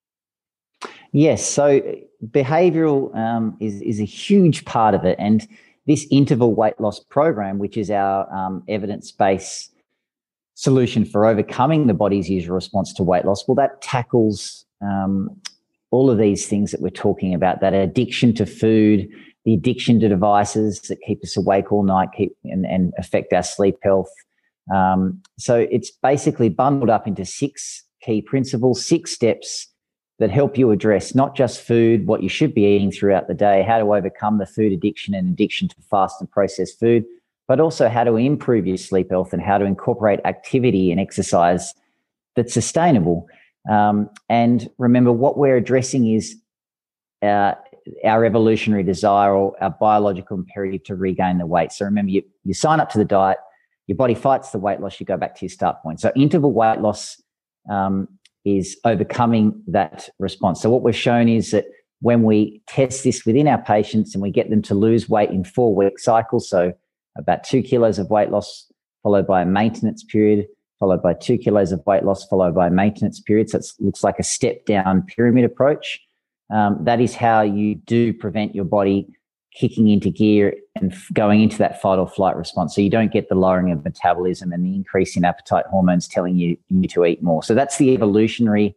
Yes. 1.11 1.45
So 1.45 1.81
behavioral 2.31 3.15
um, 3.15 3.57
is, 3.59 3.81
is 3.81 3.99
a 3.99 4.05
huge 4.05 4.65
part 4.65 4.95
of 4.95 5.05
it. 5.05 5.15
And 5.19 5.47
this 5.85 6.07
interval 6.11 6.53
weight 6.55 6.79
loss 6.79 6.99
program, 6.99 7.59
which 7.59 7.77
is 7.77 7.91
our 7.91 8.31
um, 8.33 8.63
evidence 8.67 9.11
based 9.11 9.71
solution 10.55 11.03
for 11.03 11.25
overcoming 11.25 11.87
the 11.87 11.93
body's 11.93 12.29
usual 12.29 12.55
response 12.55 12.93
to 12.93 13.03
weight 13.03 13.25
loss, 13.25 13.47
well, 13.47 13.55
that 13.55 13.81
tackles 13.81 14.65
um, 14.81 15.29
all 15.91 16.09
of 16.09 16.17
these 16.17 16.47
things 16.47 16.71
that 16.71 16.81
we're 16.81 16.89
talking 16.89 17.33
about 17.33 17.61
that 17.61 17.73
addiction 17.73 18.33
to 18.33 18.45
food, 18.45 19.07
the 19.45 19.53
addiction 19.53 19.99
to 19.99 20.09
devices 20.09 20.81
that 20.83 20.99
keep 21.05 21.21
us 21.23 21.37
awake 21.37 21.71
all 21.71 21.83
night 21.83 22.09
keep 22.15 22.35
and, 22.45 22.65
and 22.65 22.93
affect 22.97 23.33
our 23.33 23.43
sleep 23.43 23.77
health. 23.83 24.09
Um, 24.73 25.21
so 25.37 25.67
it's 25.69 25.91
basically 25.91 26.49
bundled 26.49 26.89
up 26.89 27.07
into 27.07 27.25
six 27.25 27.83
key 28.01 28.21
principles, 28.21 28.83
six 28.85 29.11
steps 29.11 29.67
that 30.23 30.31
help 30.31 30.57
you 30.57 30.71
address 30.71 31.13
not 31.13 31.35
just 31.35 31.59
food, 31.59 32.07
what 32.07 32.23
you 32.23 32.29
should 32.29 32.53
be 32.53 32.63
eating 32.63 32.89
throughout 32.89 33.27
the 33.27 33.33
day, 33.33 33.61
how 33.61 33.77
to 33.77 33.93
overcome 33.93 34.37
the 34.37 34.45
food 34.45 34.71
addiction 34.71 35.13
and 35.13 35.27
addiction 35.27 35.67
to 35.67 35.75
fast 35.91 36.21
and 36.21 36.31
processed 36.31 36.79
food, 36.79 37.03
but 37.45 37.59
also 37.59 37.89
how 37.89 38.05
to 38.05 38.15
improve 38.15 38.65
your 38.65 38.77
sleep 38.77 39.11
health 39.11 39.33
and 39.33 39.41
how 39.41 39.57
to 39.57 39.65
incorporate 39.65 40.21
activity 40.23 40.91
and 40.91 41.01
exercise 41.01 41.73
that's 42.37 42.53
sustainable. 42.53 43.27
Um, 43.69 44.09
and 44.29 44.69
remember, 44.77 45.11
what 45.11 45.37
we're 45.37 45.57
addressing 45.57 46.07
is 46.07 46.37
uh, 47.21 47.55
our 48.05 48.23
evolutionary 48.23 48.83
desire 48.83 49.35
or 49.35 49.61
our 49.61 49.71
biological 49.71 50.37
imperative 50.37 50.85
to 50.85 50.95
regain 50.95 51.37
the 51.37 51.45
weight. 51.45 51.73
So 51.73 51.83
remember, 51.83 52.11
you, 52.11 52.23
you 52.45 52.53
sign 52.53 52.79
up 52.79 52.89
to 52.91 52.97
the 52.97 53.03
diet, 53.03 53.39
your 53.87 53.97
body 53.97 54.15
fights 54.15 54.51
the 54.51 54.57
weight 54.57 54.79
loss, 54.79 55.01
you 55.01 55.05
go 55.05 55.17
back 55.17 55.35
to 55.35 55.41
your 55.43 55.49
start 55.49 55.83
point. 55.83 55.99
So 55.99 56.13
interval 56.15 56.53
weight 56.53 56.79
loss 56.79 57.21
um, 57.69 58.07
is 58.45 58.77
overcoming 58.83 59.61
that 59.67 60.09
response. 60.19 60.61
So, 60.61 60.69
what 60.69 60.83
we've 60.83 60.95
shown 60.95 61.29
is 61.29 61.51
that 61.51 61.65
when 62.01 62.23
we 62.23 62.61
test 62.67 63.03
this 63.03 63.25
within 63.25 63.47
our 63.47 63.61
patients 63.61 64.13
and 64.13 64.21
we 64.21 64.31
get 64.31 64.49
them 64.49 64.61
to 64.63 64.75
lose 64.75 65.07
weight 65.07 65.29
in 65.29 65.43
four 65.43 65.73
week 65.73 65.99
cycles, 65.99 66.49
so 66.49 66.73
about 67.17 67.43
two 67.43 67.61
kilos 67.61 67.99
of 67.99 68.09
weight 68.09 68.29
loss, 68.29 68.71
followed 69.03 69.27
by 69.27 69.41
a 69.41 69.45
maintenance 69.45 70.03
period, 70.03 70.45
followed 70.79 71.01
by 71.01 71.13
two 71.13 71.37
kilos 71.37 71.71
of 71.71 71.81
weight 71.85 72.03
loss, 72.03 72.25
followed 72.27 72.55
by 72.55 72.67
a 72.67 72.71
maintenance 72.71 73.19
period. 73.19 73.49
So, 73.49 73.59
it 73.59 73.65
looks 73.79 74.03
like 74.03 74.19
a 74.19 74.23
step 74.23 74.65
down 74.65 75.03
pyramid 75.03 75.45
approach. 75.45 75.99
Um, 76.53 76.77
that 76.81 76.99
is 76.99 77.15
how 77.15 77.41
you 77.41 77.75
do 77.75 78.13
prevent 78.13 78.53
your 78.53 78.65
body 78.65 79.07
kicking 79.55 79.87
into 79.87 80.09
gear 80.09 80.55
and 80.75 80.93
going 81.13 81.41
into 81.41 81.57
that 81.59 81.81
fight 81.81 81.99
or 81.99 82.07
flight 82.07 82.35
response. 82.35 82.73
So 82.73 82.81
you 82.81 82.89
don't 82.89 83.11
get 83.11 83.29
the 83.29 83.35
lowering 83.35 83.71
of 83.71 83.83
metabolism 83.83 84.51
and 84.51 84.65
the 84.65 84.73
increase 84.73 85.15
in 85.15 85.23
appetite 85.23 85.65
hormones 85.69 86.07
telling 86.07 86.37
you 86.37 86.57
you 86.69 86.87
to 86.87 87.05
eat 87.05 87.21
more. 87.21 87.43
So 87.43 87.53
that's 87.53 87.77
the 87.77 87.93
evolutionary 87.93 88.75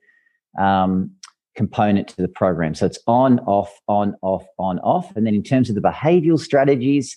um, 0.59 1.11
component 1.55 2.09
to 2.09 2.17
the 2.17 2.29
program. 2.29 2.75
So 2.75 2.85
it's 2.85 2.99
on, 3.07 3.39
off, 3.41 3.81
on, 3.89 4.15
off, 4.21 4.45
on, 4.59 4.79
off. 4.81 5.17
And 5.17 5.27
then 5.27 5.35
in 5.35 5.43
terms 5.43 5.71
of 5.71 5.75
the 5.75 5.81
behavioral 5.81 6.39
strategies, 6.39 7.17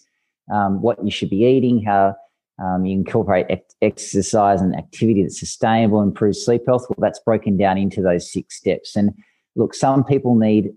um, 0.51 0.81
what 0.81 1.03
you 1.03 1.11
should 1.11 1.29
be 1.29 1.43
eating, 1.43 1.83
how 1.83 2.15
um, 2.63 2.85
you 2.85 2.93
incorporate 2.93 3.45
ex- 3.49 3.75
exercise 3.81 4.61
and 4.61 4.75
activity 4.75 5.21
that's 5.21 5.39
sustainable, 5.39 6.01
improves 6.01 6.43
sleep 6.43 6.63
health. 6.65 6.85
Well, 6.89 6.97
that's 6.99 7.19
broken 7.19 7.57
down 7.57 7.77
into 7.77 8.01
those 8.01 8.31
six 8.31 8.55
steps. 8.55 8.95
And 8.95 9.13
look, 9.55 9.73
some 9.73 10.03
people 10.03 10.35
need 10.35 10.71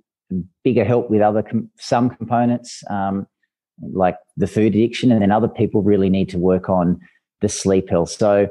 bigger 0.65 0.85
help 0.85 1.11
with 1.11 1.21
other 1.21 1.43
com- 1.43 1.71
some 1.79 2.11
components 2.11 2.83
um, 2.91 3.27
like 3.93 4.17
the 4.37 4.47
food 4.47 4.75
addiction, 4.75 5.11
and 5.11 5.23
then 5.23 5.33
other 5.33 5.49
people 5.49 5.83
really 5.83 6.11
need 6.11 6.29
to 6.31 6.39
work 6.39 6.69
on 6.69 7.01
the 7.41 7.49
sleep 7.49 7.91
health. 7.91 8.11
So 8.11 8.49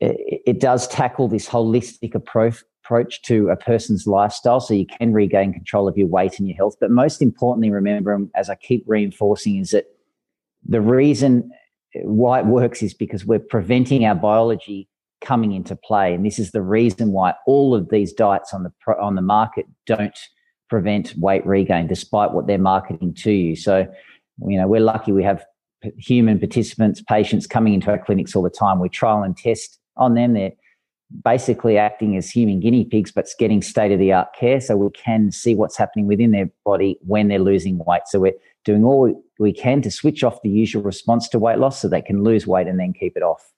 it, 0.00 0.42
it 0.46 0.60
does 0.60 0.86
tackle 0.88 1.28
this 1.28 1.48
holistic 1.48 2.14
approach 2.14 2.62
approach 2.84 3.22
to 3.22 3.48
a 3.48 3.56
person's 3.56 4.08
lifestyle 4.08 4.58
so 4.60 4.74
you 4.74 4.86
can 4.86 5.12
regain 5.12 5.52
control 5.52 5.86
of 5.86 5.96
your 5.96 6.08
weight 6.08 6.38
and 6.38 6.48
your 6.48 6.56
health. 6.56 6.74
But 6.80 6.90
most 6.90 7.22
importantly, 7.22 7.70
remember, 7.70 8.18
as 8.34 8.50
I 8.50 8.56
keep 8.56 8.82
reinforcing, 8.88 9.56
is 9.58 9.70
that 9.70 9.86
the 10.66 10.80
reason 10.80 11.50
why 11.94 12.40
it 12.40 12.46
works 12.46 12.82
is 12.82 12.92
because 12.92 13.24
we're 13.24 13.38
preventing 13.38 14.04
our 14.04 14.14
biology 14.14 14.88
coming 15.20 15.52
into 15.52 15.76
play. 15.76 16.12
And 16.12 16.26
this 16.26 16.38
is 16.38 16.50
the 16.50 16.62
reason 16.62 17.12
why 17.12 17.34
all 17.46 17.74
of 17.74 17.88
these 17.90 18.12
diets 18.12 18.52
on 18.52 18.64
the 18.64 18.72
on 19.00 19.14
the 19.14 19.22
market 19.22 19.66
don't 19.86 20.18
prevent 20.72 21.14
weight 21.18 21.44
regain 21.44 21.86
despite 21.86 22.32
what 22.32 22.46
they're 22.46 22.56
marketing 22.56 23.12
to 23.12 23.30
you. 23.30 23.54
So, 23.54 23.86
you 24.46 24.56
know, 24.58 24.66
we're 24.66 24.80
lucky 24.80 25.12
we 25.12 25.22
have 25.22 25.44
human 25.98 26.38
participants, 26.38 27.02
patients 27.06 27.46
coming 27.46 27.74
into 27.74 27.90
our 27.90 27.98
clinics 27.98 28.34
all 28.34 28.42
the 28.42 28.48
time. 28.48 28.80
We 28.80 28.88
trial 28.88 29.22
and 29.22 29.36
test 29.36 29.78
on 29.98 30.14
them. 30.14 30.32
They're 30.32 30.52
basically 31.22 31.76
acting 31.76 32.16
as 32.16 32.30
human 32.30 32.58
guinea 32.58 32.86
pigs, 32.86 33.12
but 33.12 33.28
getting 33.38 33.60
state 33.60 33.92
of 33.92 33.98
the 33.98 34.14
art 34.14 34.28
care 34.34 34.62
so 34.62 34.78
we 34.78 34.88
can 34.92 35.30
see 35.30 35.54
what's 35.54 35.76
happening 35.76 36.06
within 36.06 36.30
their 36.30 36.50
body 36.64 36.98
when 37.02 37.28
they're 37.28 37.38
losing 37.38 37.76
weight. 37.84 38.02
So 38.06 38.18
we're 38.18 38.32
doing 38.64 38.82
all 38.82 39.22
we 39.38 39.52
can 39.52 39.82
to 39.82 39.90
switch 39.90 40.24
off 40.24 40.40
the 40.40 40.48
usual 40.48 40.82
response 40.82 41.28
to 41.30 41.38
weight 41.38 41.58
loss 41.58 41.82
so 41.82 41.86
they 41.86 42.00
can 42.00 42.24
lose 42.24 42.46
weight 42.46 42.66
and 42.66 42.80
then 42.80 42.94
keep 42.94 43.14
it 43.14 43.22
off. 43.22 43.52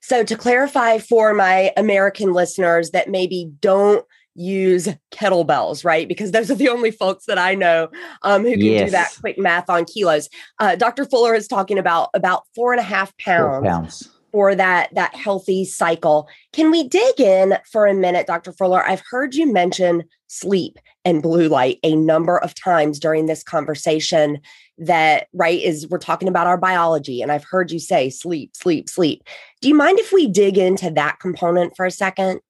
So, 0.00 0.22
to 0.22 0.36
clarify 0.36 0.98
for 0.98 1.34
my 1.34 1.72
American 1.76 2.32
listeners 2.32 2.90
that 2.90 3.10
maybe 3.10 3.50
don't 3.60 4.04
use 4.36 4.88
kettlebells, 5.10 5.84
right? 5.84 6.06
Because 6.06 6.30
those 6.30 6.50
are 6.50 6.54
the 6.54 6.68
only 6.68 6.90
folks 6.90 7.26
that 7.26 7.38
I 7.38 7.54
know 7.54 7.88
um, 8.22 8.42
who 8.42 8.52
can 8.52 8.60
yes. 8.60 8.84
do 8.86 8.90
that 8.92 9.16
quick 9.20 9.38
math 9.38 9.68
on 9.68 9.84
kilos. 9.84 10.28
Uh, 10.58 10.76
Dr. 10.76 11.04
Fuller 11.04 11.34
is 11.34 11.48
talking 11.48 11.78
about 11.78 12.10
about 12.14 12.42
four 12.54 12.72
and 12.72 12.80
a 12.80 12.84
half 12.84 13.16
pounds, 13.18 13.66
pounds, 13.66 14.10
for 14.32 14.54
that 14.54 14.94
that 14.94 15.14
healthy 15.14 15.64
cycle. 15.64 16.28
Can 16.52 16.70
we 16.70 16.86
dig 16.86 17.20
in 17.20 17.56
for 17.72 17.86
a 17.86 17.94
minute, 17.94 18.26
Dr. 18.26 18.52
Fuller? 18.52 18.86
I've 18.86 19.02
heard 19.10 19.34
you 19.34 19.50
mention 19.50 20.04
sleep 20.28 20.78
and 21.04 21.22
blue 21.22 21.48
light 21.48 21.78
a 21.82 21.94
number 21.96 22.38
of 22.38 22.54
times 22.54 22.98
during 22.98 23.26
this 23.26 23.42
conversation. 23.42 24.38
That 24.78 25.28
right 25.32 25.58
is 25.58 25.88
we're 25.88 25.96
talking 25.96 26.28
about 26.28 26.46
our 26.46 26.58
biology, 26.58 27.22
and 27.22 27.32
I've 27.32 27.44
heard 27.44 27.70
you 27.70 27.78
say 27.78 28.10
sleep, 28.10 28.54
sleep, 28.54 28.90
sleep. 28.90 29.24
Do 29.62 29.68
you 29.68 29.74
mind 29.74 29.98
if 29.98 30.12
we 30.12 30.26
dig 30.26 30.58
into 30.58 30.90
that 30.90 31.18
component 31.18 31.74
for 31.74 31.86
a 31.86 31.90
second? 31.90 32.40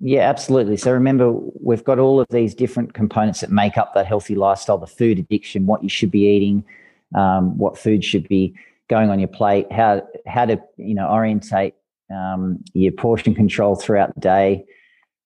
Yeah, 0.00 0.28
absolutely. 0.28 0.76
So 0.76 0.92
remember, 0.92 1.32
we've 1.60 1.82
got 1.82 1.98
all 1.98 2.20
of 2.20 2.26
these 2.30 2.54
different 2.54 2.94
components 2.94 3.40
that 3.40 3.50
make 3.50 3.76
up 3.76 3.94
that 3.94 4.06
healthy 4.06 4.36
lifestyle 4.36 4.78
the 4.78 4.86
food 4.86 5.18
addiction, 5.18 5.66
what 5.66 5.82
you 5.82 5.88
should 5.88 6.10
be 6.10 6.26
eating, 6.28 6.64
um, 7.16 7.58
what 7.58 7.76
food 7.76 8.04
should 8.04 8.28
be 8.28 8.54
going 8.88 9.10
on 9.10 9.18
your 9.18 9.28
plate, 9.28 9.70
how, 9.72 10.02
how 10.26 10.46
to 10.46 10.58
you 10.76 10.94
know 10.94 11.08
orientate 11.08 11.74
um, 12.14 12.62
your 12.74 12.92
portion 12.92 13.34
control 13.34 13.74
throughout 13.74 14.14
the 14.14 14.20
day. 14.20 14.64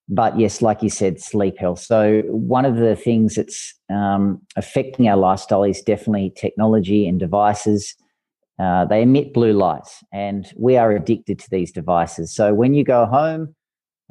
But 0.09 0.38
yes, 0.38 0.62
like 0.62 0.83
you 0.83 0.91
said, 0.91 1.21
sleep 1.21 1.59
health. 1.59 1.79
So, 1.81 2.23
one 2.26 2.64
of 2.64 2.76
the 2.76 2.97
things 2.97 3.35
that's 3.37 3.75
um, 3.91 4.41
affecting 4.57 5.09
our 5.09 5.17
lifestyle 5.17 5.64
is 5.64 5.83
definitely 5.83 6.33
technology 6.37 7.07
and 7.07 7.21
devices. 7.21 7.95
Uh, 8.59 8.85
they 8.85 9.02
emit 9.02 9.33
blue 9.35 9.52
light, 9.52 9.88
and 10.12 10.50
we 10.57 10.76
are 10.76 10.93
addicted 10.93 11.38
to 11.41 11.50
these 11.50 11.73
devices. 11.73 12.35
So, 12.35 12.52
when 12.52 12.75
you 12.75 12.85
go 12.85 13.07
home, 13.07 13.55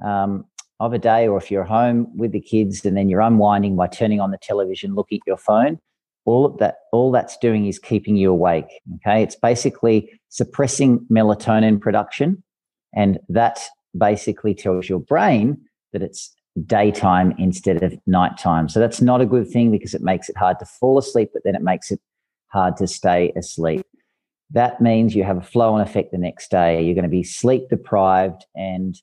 um, 0.03 0.45
of 0.81 0.93
a 0.93 0.99
day, 0.99 1.27
or 1.27 1.37
if 1.37 1.51
you're 1.51 1.63
home 1.63 2.07
with 2.17 2.31
the 2.31 2.41
kids 2.41 2.83
and 2.83 2.97
then 2.97 3.07
you're 3.07 3.21
unwinding 3.21 3.75
by 3.75 3.87
turning 3.87 4.19
on 4.19 4.31
the 4.31 4.37
television, 4.37 4.95
looking 4.95 5.19
at 5.19 5.27
your 5.27 5.37
phone, 5.37 5.79
all 6.25 6.45
of 6.45 6.57
that, 6.57 6.75
all 6.91 7.11
that's 7.11 7.37
doing 7.37 7.67
is 7.67 7.77
keeping 7.77 8.17
you 8.17 8.31
awake. 8.31 8.81
Okay. 8.95 9.21
It's 9.21 9.35
basically 9.35 10.11
suppressing 10.29 11.05
melatonin 11.11 11.79
production. 11.79 12.43
And 12.93 13.19
that 13.29 13.59
basically 13.97 14.55
tells 14.55 14.89
your 14.89 14.99
brain 14.99 15.57
that 15.93 16.01
it's 16.01 16.33
daytime 16.65 17.33
instead 17.37 17.81
of 17.83 17.93
nighttime. 18.07 18.67
So 18.67 18.79
that's 18.79 19.01
not 19.01 19.21
a 19.21 19.25
good 19.25 19.47
thing 19.47 19.71
because 19.71 19.93
it 19.93 20.01
makes 20.01 20.29
it 20.29 20.37
hard 20.37 20.57
to 20.59 20.65
fall 20.65 20.97
asleep, 20.97 21.29
but 21.31 21.43
then 21.45 21.55
it 21.55 21.61
makes 21.61 21.91
it 21.91 21.99
hard 22.47 22.75
to 22.77 22.87
stay 22.87 23.31
asleep. 23.37 23.85
That 24.49 24.81
means 24.81 25.15
you 25.15 25.23
have 25.23 25.37
a 25.37 25.41
flow 25.41 25.73
on 25.73 25.81
effect 25.81 26.11
the 26.11 26.17
next 26.17 26.49
day. 26.49 26.83
You're 26.83 26.95
going 26.95 27.03
to 27.03 27.09
be 27.09 27.23
sleep 27.23 27.69
deprived 27.69 28.45
and 28.55 28.95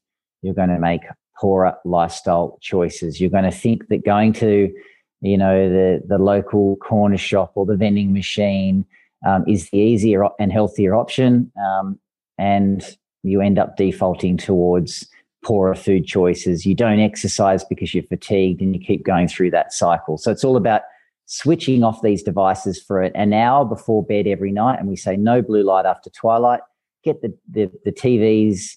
you're 0.42 0.54
going 0.54 0.68
to 0.68 0.78
make 0.78 1.02
poorer 1.40 1.74
lifestyle 1.84 2.58
choices. 2.60 3.20
You're 3.20 3.30
going 3.30 3.44
to 3.44 3.50
think 3.50 3.88
that 3.88 4.04
going 4.04 4.32
to, 4.34 4.72
you 5.20 5.36
know, 5.36 5.68
the 5.68 6.02
the 6.06 6.18
local 6.18 6.76
corner 6.76 7.18
shop 7.18 7.52
or 7.54 7.66
the 7.66 7.76
vending 7.76 8.12
machine 8.12 8.84
um, 9.26 9.44
is 9.48 9.70
the 9.70 9.78
easier 9.78 10.24
and 10.38 10.52
healthier 10.52 10.94
option, 10.94 11.50
um, 11.60 11.98
and 12.38 12.96
you 13.22 13.40
end 13.40 13.58
up 13.58 13.76
defaulting 13.76 14.36
towards 14.36 15.08
poorer 15.44 15.74
food 15.74 16.06
choices. 16.06 16.66
You 16.66 16.74
don't 16.74 17.00
exercise 17.00 17.64
because 17.64 17.94
you're 17.94 18.04
fatigued 18.04 18.60
and 18.60 18.74
you 18.74 18.80
keep 18.80 19.04
going 19.04 19.28
through 19.28 19.50
that 19.52 19.72
cycle. 19.72 20.18
So 20.18 20.30
it's 20.30 20.44
all 20.44 20.56
about 20.56 20.82
switching 21.26 21.84
off 21.84 22.02
these 22.02 22.22
devices 22.22 22.80
for 22.80 23.02
an 23.02 23.32
hour 23.32 23.64
before 23.64 24.04
bed 24.04 24.26
every 24.26 24.50
night. 24.50 24.78
And 24.78 24.88
we 24.88 24.96
say 24.96 25.16
no 25.16 25.42
blue 25.42 25.62
light 25.62 25.86
after 25.86 26.10
twilight. 26.10 26.60
Get 27.04 27.22
the, 27.22 27.36
the, 27.50 27.70
the 27.84 27.92
TVs, 27.92 28.76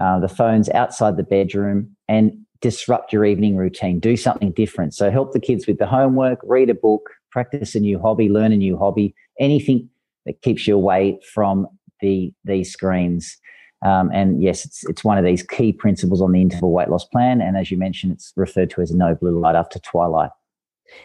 uh, 0.00 0.18
the 0.20 0.28
phones 0.28 0.68
outside 0.70 1.16
the 1.16 1.22
bedroom 1.22 1.94
and 2.08 2.32
disrupt 2.60 3.12
your 3.12 3.24
evening 3.24 3.56
routine. 3.56 4.00
Do 4.00 4.16
something 4.16 4.52
different. 4.52 4.94
So 4.94 5.10
help 5.10 5.32
the 5.32 5.40
kids 5.40 5.66
with 5.66 5.78
the 5.78 5.86
homework, 5.86 6.40
read 6.42 6.70
a 6.70 6.74
book, 6.74 7.10
practice 7.30 7.74
a 7.74 7.80
new 7.80 7.98
hobby, 7.98 8.28
learn 8.28 8.52
a 8.52 8.56
new 8.56 8.76
hobby, 8.76 9.14
anything 9.38 9.88
that 10.26 10.42
keeps 10.42 10.66
you 10.66 10.74
away 10.74 11.18
from 11.32 11.66
the 12.00 12.32
these 12.44 12.72
screens. 12.72 13.36
Um, 13.84 14.10
and 14.12 14.42
yes, 14.42 14.64
it's 14.64 14.84
it's 14.88 15.04
one 15.04 15.18
of 15.18 15.24
these 15.24 15.42
key 15.42 15.72
principles 15.72 16.20
on 16.20 16.32
the 16.32 16.40
interval 16.40 16.72
weight 16.72 16.88
loss 16.88 17.04
plan. 17.04 17.40
And 17.40 17.56
as 17.56 17.70
you 17.70 17.76
mentioned, 17.76 18.12
it's 18.12 18.32
referred 18.36 18.70
to 18.70 18.80
as 18.80 18.92
no 18.92 19.14
blue 19.14 19.38
light 19.38 19.54
after 19.54 19.78
twilight. 19.78 20.30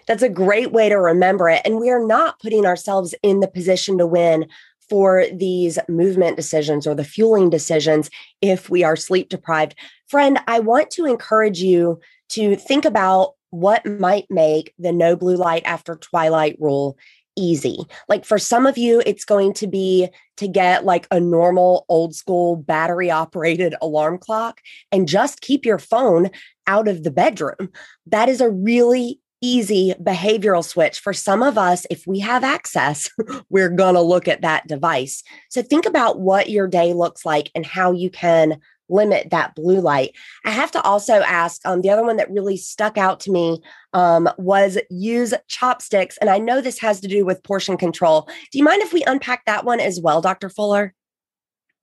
That's 0.08 0.24
a 0.24 0.30
great 0.30 0.72
way 0.72 0.90
to 0.90 0.96
remember 0.96 1.50
it. 1.50 1.62
And 1.66 1.80
we 1.80 1.90
are 1.90 2.06
not 2.06 2.40
putting 2.40 2.66
ourselves 2.66 3.14
in 3.22 3.42
the 3.42 3.48
position 3.48 3.98
to 3.98 4.08
win 4.08 4.48
for 4.90 5.26
these 5.34 5.80
movement 5.88 6.36
decisions 6.36 6.86
or 6.86 6.96
the 6.96 7.04
fueling 7.04 7.50
decisions 7.50 8.10
if 8.42 8.70
we 8.70 8.84
are 8.84 8.96
sleep 8.96 9.30
deprived. 9.30 9.76
Friend, 10.08 10.40
I 10.48 10.60
want 10.60 10.92
to 10.92 11.06
encourage 11.06 11.62
you 11.62 12.00
to 12.30 12.56
think 12.56 12.86
about 12.86 13.34
what 13.50 13.86
might 13.86 14.26
make 14.30 14.74
the 14.80 14.92
no 14.92 15.16
blue 15.16 15.36
light 15.36 15.64
after 15.66 15.96
twilight 15.96 16.58
rule 16.60 16.98
easy. 17.36 17.80
Like 18.10 18.26
for 18.26 18.38
some 18.38 18.66
of 18.66 18.78
you, 18.78 19.02
it's 19.06 19.26
going 19.26 19.54
to 19.54 19.68
be 19.68 20.10
to 20.38 20.48
get 20.48 20.86
like 20.86 21.08
a 21.12 21.20
normal 21.20 21.86
old 21.90 22.16
school 22.16 22.56
battery 22.56 23.10
operated 23.10 23.76
alarm 23.82 24.18
clock 24.18 24.62
and 24.92 25.08
just 25.08 25.42
keep 25.42 25.66
your 25.66 25.80
phone 25.80 26.30
out 26.68 26.88
of 26.88 27.04
the 27.04 27.12
bedroom. 27.12 27.70
That 28.08 28.30
is 28.30 28.42
a 28.42 28.50
really 28.50 29.20
easy 29.44 29.94
behavioral 30.02 30.64
switch. 30.64 31.00
For 31.00 31.14
some 31.14 31.44
of 31.44 31.58
us, 31.58 31.86
if 31.92 32.08
we 32.08 32.20
have 32.20 32.44
access, 32.44 33.12
we're 33.50 33.70
going 33.70 33.96
to 33.96 34.02
look 34.02 34.28
at 34.28 34.42
that 34.42 34.66
device. 34.68 35.22
So 35.50 35.62
think 35.62 35.86
about 35.86 36.20
what 36.20 36.50
your 36.50 36.68
day 36.68 36.94
looks 36.94 37.26
like 37.26 37.52
and 37.54 37.66
how 37.66 37.92
you 37.92 38.10
can 38.10 38.60
limit 38.90 39.30
that 39.32 39.56
blue 39.56 39.82
light. 39.82 40.12
I 40.46 40.52
have 40.52 40.72
to 40.72 40.82
also 40.82 41.16
ask 41.22 41.62
um, 41.66 41.82
the 41.82 41.90
other 41.90 42.04
one 42.04 42.18
that 42.18 42.32
really 42.32 42.58
stuck 42.58 42.98
out 42.98 43.20
to 43.22 43.32
me 43.32 43.62
um, 43.94 44.30
was 44.38 44.78
use 44.90 45.34
chopsticks. 45.48 46.18
And 46.18 46.30
I 46.30 46.38
know 46.38 46.62
this 46.62 46.80
has 46.80 47.02
to 47.02 47.08
do 47.08 47.26
with 47.26 47.44
portion 47.44 47.76
control. 47.76 48.30
Do 48.52 48.58
you 48.58 48.64
mind 48.64 48.82
if 48.82 48.94
we 48.94 49.04
unpack 49.06 49.46
that 49.46 49.66
one 49.66 49.80
as 49.80 50.00
well, 50.00 50.22
Dr. 50.22 50.50
Fuller? 50.50 50.94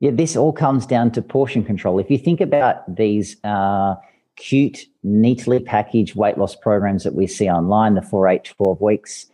Yeah, 0.01 0.13
this 0.13 0.35
all 0.35 0.53
comes 0.53 0.87
down 0.87 1.11
to 1.13 1.21
portion 1.23 1.63
control. 1.63 1.99
If 1.99 2.11
you 2.11 2.17
think 2.17 2.41
about 2.41 2.97
these 2.97 3.37
uh, 3.45 3.97
cute, 4.41 4.87
neatly 5.03 5.61
packaged 5.61 6.17
weight 6.17 6.39
loss 6.39 6.57
programs 6.57 7.05
that 7.05 7.15
we 7.15 7.27
see 7.27 7.49
online, 7.49 7.95
the 7.95 8.03
4, 8.03 8.29
8, 8.29 8.45
12 8.45 8.81
weeks, 8.81 9.27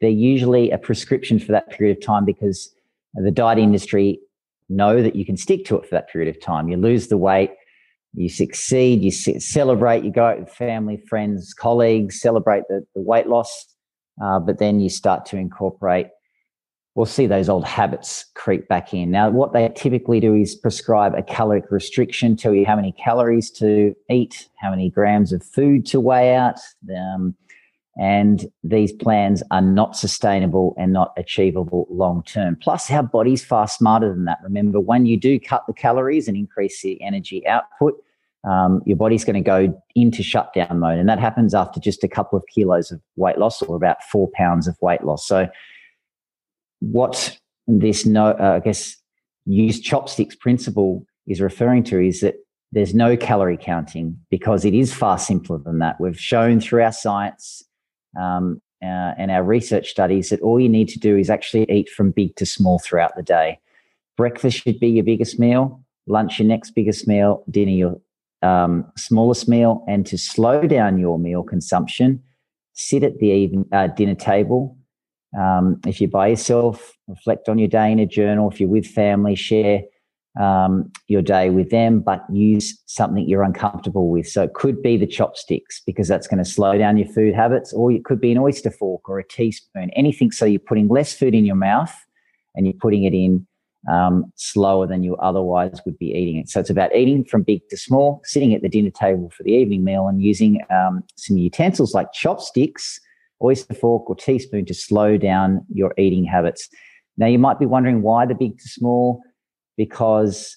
they're 0.00 0.10
usually 0.10 0.70
a 0.70 0.78
prescription 0.78 1.38
for 1.38 1.52
that 1.52 1.70
period 1.70 1.96
of 1.96 2.04
time 2.04 2.24
because 2.24 2.74
the 3.14 3.30
diet 3.30 3.58
industry 3.58 4.18
know 4.68 5.02
that 5.02 5.16
you 5.16 5.24
can 5.24 5.36
stick 5.36 5.64
to 5.66 5.76
it 5.76 5.84
for 5.84 5.94
that 5.94 6.10
period 6.10 6.34
of 6.34 6.40
time. 6.40 6.68
You 6.68 6.76
lose 6.76 7.08
the 7.08 7.18
weight, 7.18 7.50
you 8.14 8.28
succeed, 8.28 9.02
you 9.02 9.10
celebrate, 9.10 10.04
you 10.04 10.10
go 10.10 10.24
out 10.24 10.40
with 10.40 10.50
family, 10.50 10.96
friends, 10.96 11.54
colleagues, 11.54 12.20
celebrate 12.20 12.64
the, 12.68 12.84
the 12.94 13.00
weight 13.00 13.26
loss, 13.26 13.66
uh, 14.22 14.38
but 14.38 14.58
then 14.58 14.80
you 14.80 14.88
start 14.88 15.26
to 15.26 15.36
incorporate, 15.36 16.08
we'll 16.94 17.06
see 17.06 17.26
those 17.26 17.48
old 17.48 17.64
habits 17.64 18.26
creep 18.34 18.68
back 18.68 18.92
in. 18.92 19.10
Now, 19.10 19.30
what 19.30 19.52
they 19.52 19.68
typically 19.76 20.20
do 20.20 20.34
is 20.34 20.54
prescribe 20.54 21.14
a 21.14 21.22
caloric 21.22 21.70
restriction, 21.70 22.36
tell 22.36 22.54
you 22.54 22.66
how 22.66 22.76
many 22.76 22.92
calories 22.92 23.50
to 23.52 23.94
eat, 24.10 24.48
how 24.60 24.70
many 24.70 24.90
grams 24.90 25.32
of 25.32 25.42
food 25.42 25.86
to 25.86 26.00
weigh 26.00 26.34
out. 26.34 26.58
Um, 26.94 27.34
and 27.98 28.50
these 28.64 28.92
plans 28.92 29.42
are 29.50 29.60
not 29.60 29.96
sustainable 29.96 30.74
and 30.78 30.92
not 30.92 31.12
achievable 31.16 31.86
long 31.90 32.22
term. 32.22 32.56
Plus, 32.60 32.90
our 32.90 33.02
body's 33.02 33.44
far 33.44 33.68
smarter 33.68 34.08
than 34.08 34.24
that. 34.24 34.38
Remember, 34.42 34.80
when 34.80 35.06
you 35.06 35.16
do 35.16 35.38
cut 35.38 35.64
the 35.66 35.72
calories 35.72 36.26
and 36.26 36.36
increase 36.36 36.80
the 36.82 37.00
energy 37.02 37.46
output, 37.46 37.94
um, 38.44 38.80
your 38.86 38.96
body's 38.96 39.24
going 39.24 39.34
to 39.34 39.40
go 39.40 39.82
into 39.94 40.22
shutdown 40.22 40.78
mode. 40.78 40.98
And 40.98 41.08
that 41.08 41.18
happens 41.18 41.54
after 41.54 41.78
just 41.78 42.02
a 42.02 42.08
couple 42.08 42.38
of 42.38 42.44
kilos 42.46 42.90
of 42.90 43.00
weight 43.16 43.38
loss 43.38 43.60
or 43.60 43.76
about 43.76 44.02
four 44.04 44.30
pounds 44.32 44.66
of 44.66 44.76
weight 44.80 45.04
loss. 45.04 45.26
So, 45.26 45.48
what 46.80 47.36
this, 47.66 48.04
no, 48.04 48.28
uh, 48.28 48.54
I 48.56 48.60
guess, 48.60 48.96
use 49.46 49.80
chopsticks 49.80 50.34
principle 50.34 51.04
is 51.26 51.40
referring 51.40 51.84
to 51.84 52.00
is 52.00 52.20
that 52.20 52.34
there's 52.72 52.94
no 52.94 53.16
calorie 53.16 53.58
counting 53.60 54.16
because 54.30 54.64
it 54.64 54.74
is 54.74 54.92
far 54.92 55.18
simpler 55.18 55.58
than 55.58 55.78
that. 55.78 56.00
We've 56.00 56.18
shown 56.18 56.60
through 56.60 56.82
our 56.82 56.92
science 56.92 57.62
um, 58.20 58.60
uh, 58.82 59.12
and 59.18 59.30
our 59.30 59.42
research 59.42 59.90
studies 59.90 60.30
that 60.30 60.40
all 60.40 60.60
you 60.60 60.68
need 60.68 60.88
to 60.88 60.98
do 60.98 61.16
is 61.16 61.30
actually 61.30 61.70
eat 61.70 61.88
from 61.88 62.12
big 62.12 62.36
to 62.36 62.46
small 62.46 62.78
throughout 62.78 63.16
the 63.16 63.22
day. 63.22 63.58
Breakfast 64.16 64.58
should 64.58 64.78
be 64.78 64.88
your 64.88 65.04
biggest 65.04 65.38
meal, 65.38 65.82
lunch 66.06 66.38
your 66.38 66.48
next 66.48 66.70
biggest 66.70 67.08
meal, 67.08 67.44
dinner 67.50 67.72
your 67.72 68.00
um, 68.42 68.90
smallest 68.96 69.48
meal, 69.48 69.84
and 69.88 70.06
to 70.06 70.16
slow 70.16 70.66
down 70.66 70.98
your 70.98 71.18
meal 71.18 71.42
consumption, 71.42 72.22
sit 72.72 73.02
at 73.02 73.18
the 73.18 73.26
even, 73.26 73.66
uh, 73.72 73.88
dinner 73.88 74.14
table. 74.14 74.76
Um, 75.38 75.80
if 75.86 76.00
you're 76.00 76.10
by 76.10 76.28
yourself, 76.28 76.92
reflect 77.06 77.48
on 77.48 77.58
your 77.58 77.68
day 77.68 77.92
in 77.92 77.98
a 77.98 78.06
journal. 78.06 78.50
If 78.50 78.60
you're 78.60 78.68
with 78.68 78.86
family, 78.86 79.34
share 79.34 79.82
um, 80.40 80.90
your 81.08 81.22
day 81.22 81.50
with 81.50 81.70
them, 81.70 82.00
but 82.00 82.24
use 82.32 82.80
something 82.86 83.28
you're 83.28 83.42
uncomfortable 83.42 84.08
with. 84.10 84.28
So 84.28 84.42
it 84.42 84.54
could 84.54 84.82
be 84.82 84.96
the 84.96 85.06
chopsticks 85.06 85.82
because 85.86 86.08
that's 86.08 86.26
going 86.26 86.42
to 86.42 86.44
slow 86.44 86.78
down 86.78 86.96
your 86.96 87.08
food 87.08 87.34
habits, 87.34 87.72
or 87.72 87.90
it 87.92 88.04
could 88.04 88.20
be 88.20 88.32
an 88.32 88.38
oyster 88.38 88.70
fork 88.70 89.08
or 89.08 89.18
a 89.18 89.26
teaspoon, 89.26 89.90
anything. 89.90 90.30
So 90.30 90.44
you're 90.44 90.60
putting 90.60 90.88
less 90.88 91.12
food 91.14 91.34
in 91.34 91.44
your 91.44 91.56
mouth 91.56 91.92
and 92.54 92.66
you're 92.66 92.74
putting 92.74 93.04
it 93.04 93.14
in 93.14 93.46
um, 93.90 94.30
slower 94.36 94.86
than 94.86 95.02
you 95.02 95.16
otherwise 95.16 95.80
would 95.84 95.98
be 95.98 96.10
eating 96.10 96.36
it. 96.36 96.48
So 96.48 96.60
it's 96.60 96.70
about 96.70 96.94
eating 96.94 97.24
from 97.24 97.42
big 97.42 97.66
to 97.70 97.76
small, 97.76 98.20
sitting 98.24 98.54
at 98.54 98.62
the 98.62 98.68
dinner 98.68 98.90
table 98.90 99.30
for 99.30 99.42
the 99.42 99.52
evening 99.52 99.84
meal, 99.84 100.06
and 100.06 100.22
using 100.22 100.60
um, 100.70 101.02
some 101.16 101.38
utensils 101.38 101.94
like 101.94 102.12
chopsticks, 102.12 103.00
oyster 103.42 103.74
fork, 103.74 104.08
or 104.08 104.16
teaspoon 104.16 104.64
to 104.66 104.74
slow 104.74 105.16
down 105.16 105.64
your 105.72 105.94
eating 105.98 106.24
habits. 106.24 106.68
Now, 107.16 107.26
you 107.26 107.38
might 107.38 107.58
be 107.58 107.66
wondering 107.66 108.02
why 108.02 108.26
the 108.26 108.34
big 108.34 108.58
to 108.58 108.68
small 108.68 109.22
because 109.76 110.56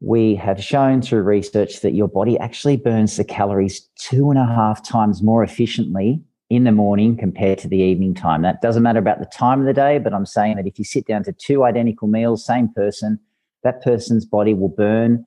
we 0.00 0.34
have 0.34 0.62
shown 0.62 1.00
through 1.00 1.22
research 1.22 1.80
that 1.80 1.92
your 1.92 2.08
body 2.08 2.38
actually 2.38 2.76
burns 2.76 3.16
the 3.16 3.24
calories 3.24 3.88
two 3.96 4.30
and 4.30 4.38
a 4.38 4.46
half 4.46 4.86
times 4.86 5.22
more 5.22 5.44
efficiently 5.44 6.20
in 6.50 6.64
the 6.64 6.72
morning 6.72 7.16
compared 7.16 7.58
to 7.58 7.68
the 7.68 7.78
evening 7.78 8.14
time. 8.14 8.42
That 8.42 8.60
doesn't 8.60 8.82
matter 8.82 8.98
about 8.98 9.20
the 9.20 9.26
time 9.26 9.60
of 9.60 9.66
the 9.66 9.72
day, 9.72 9.98
but 9.98 10.12
I'm 10.12 10.26
saying 10.26 10.56
that 10.56 10.66
if 10.66 10.78
you 10.78 10.84
sit 10.84 11.06
down 11.06 11.22
to 11.24 11.32
two 11.32 11.64
identical 11.64 12.08
meals, 12.08 12.44
same 12.44 12.68
person, 12.68 13.18
that 13.62 13.82
person's 13.82 14.26
body 14.26 14.54
will 14.54 14.68
burn 14.68 15.24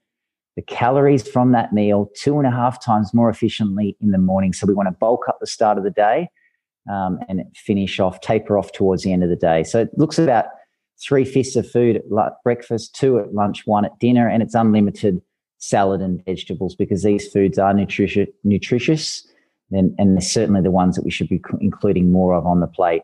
the 0.55 0.61
calories 0.61 1.27
from 1.27 1.51
that 1.53 1.73
meal 1.73 2.11
two 2.15 2.37
and 2.37 2.47
a 2.47 2.51
half 2.51 2.83
times 2.83 3.13
more 3.13 3.29
efficiently 3.29 3.97
in 4.01 4.11
the 4.11 4.17
morning. 4.17 4.53
So 4.53 4.67
we 4.67 4.73
want 4.73 4.87
to 4.87 4.91
bulk 4.91 5.27
up 5.27 5.39
the 5.39 5.47
start 5.47 5.77
of 5.77 5.83
the 5.83 5.89
day 5.89 6.29
um, 6.89 7.19
and 7.27 7.43
finish 7.55 7.99
off, 7.99 8.21
taper 8.21 8.57
off 8.57 8.71
towards 8.71 9.03
the 9.03 9.13
end 9.13 9.23
of 9.23 9.29
the 9.29 9.35
day. 9.35 9.63
So 9.63 9.79
it 9.81 9.97
looks 9.97 10.17
about 10.19 10.45
three 11.01 11.25
fifths 11.25 11.55
of 11.55 11.69
food 11.69 11.97
at 11.97 12.03
breakfast, 12.43 12.95
two 12.95 13.19
at 13.19 13.33
lunch, 13.33 13.65
one 13.65 13.85
at 13.85 13.97
dinner, 13.99 14.27
and 14.27 14.41
it's 14.41 14.55
unlimited 14.55 15.21
salad 15.57 16.01
and 16.01 16.23
vegetables 16.25 16.75
because 16.75 17.03
these 17.03 17.27
foods 17.27 17.57
are 17.57 17.73
nutritious, 17.73 18.29
nutritious 18.43 19.27
and, 19.71 19.95
and 19.97 20.23
certainly 20.23 20.61
the 20.61 20.71
ones 20.71 20.95
that 20.95 21.03
we 21.03 21.11
should 21.11 21.29
be 21.29 21.41
including 21.59 22.11
more 22.11 22.33
of 22.35 22.45
on 22.45 22.59
the 22.59 22.67
plate. 22.67 23.01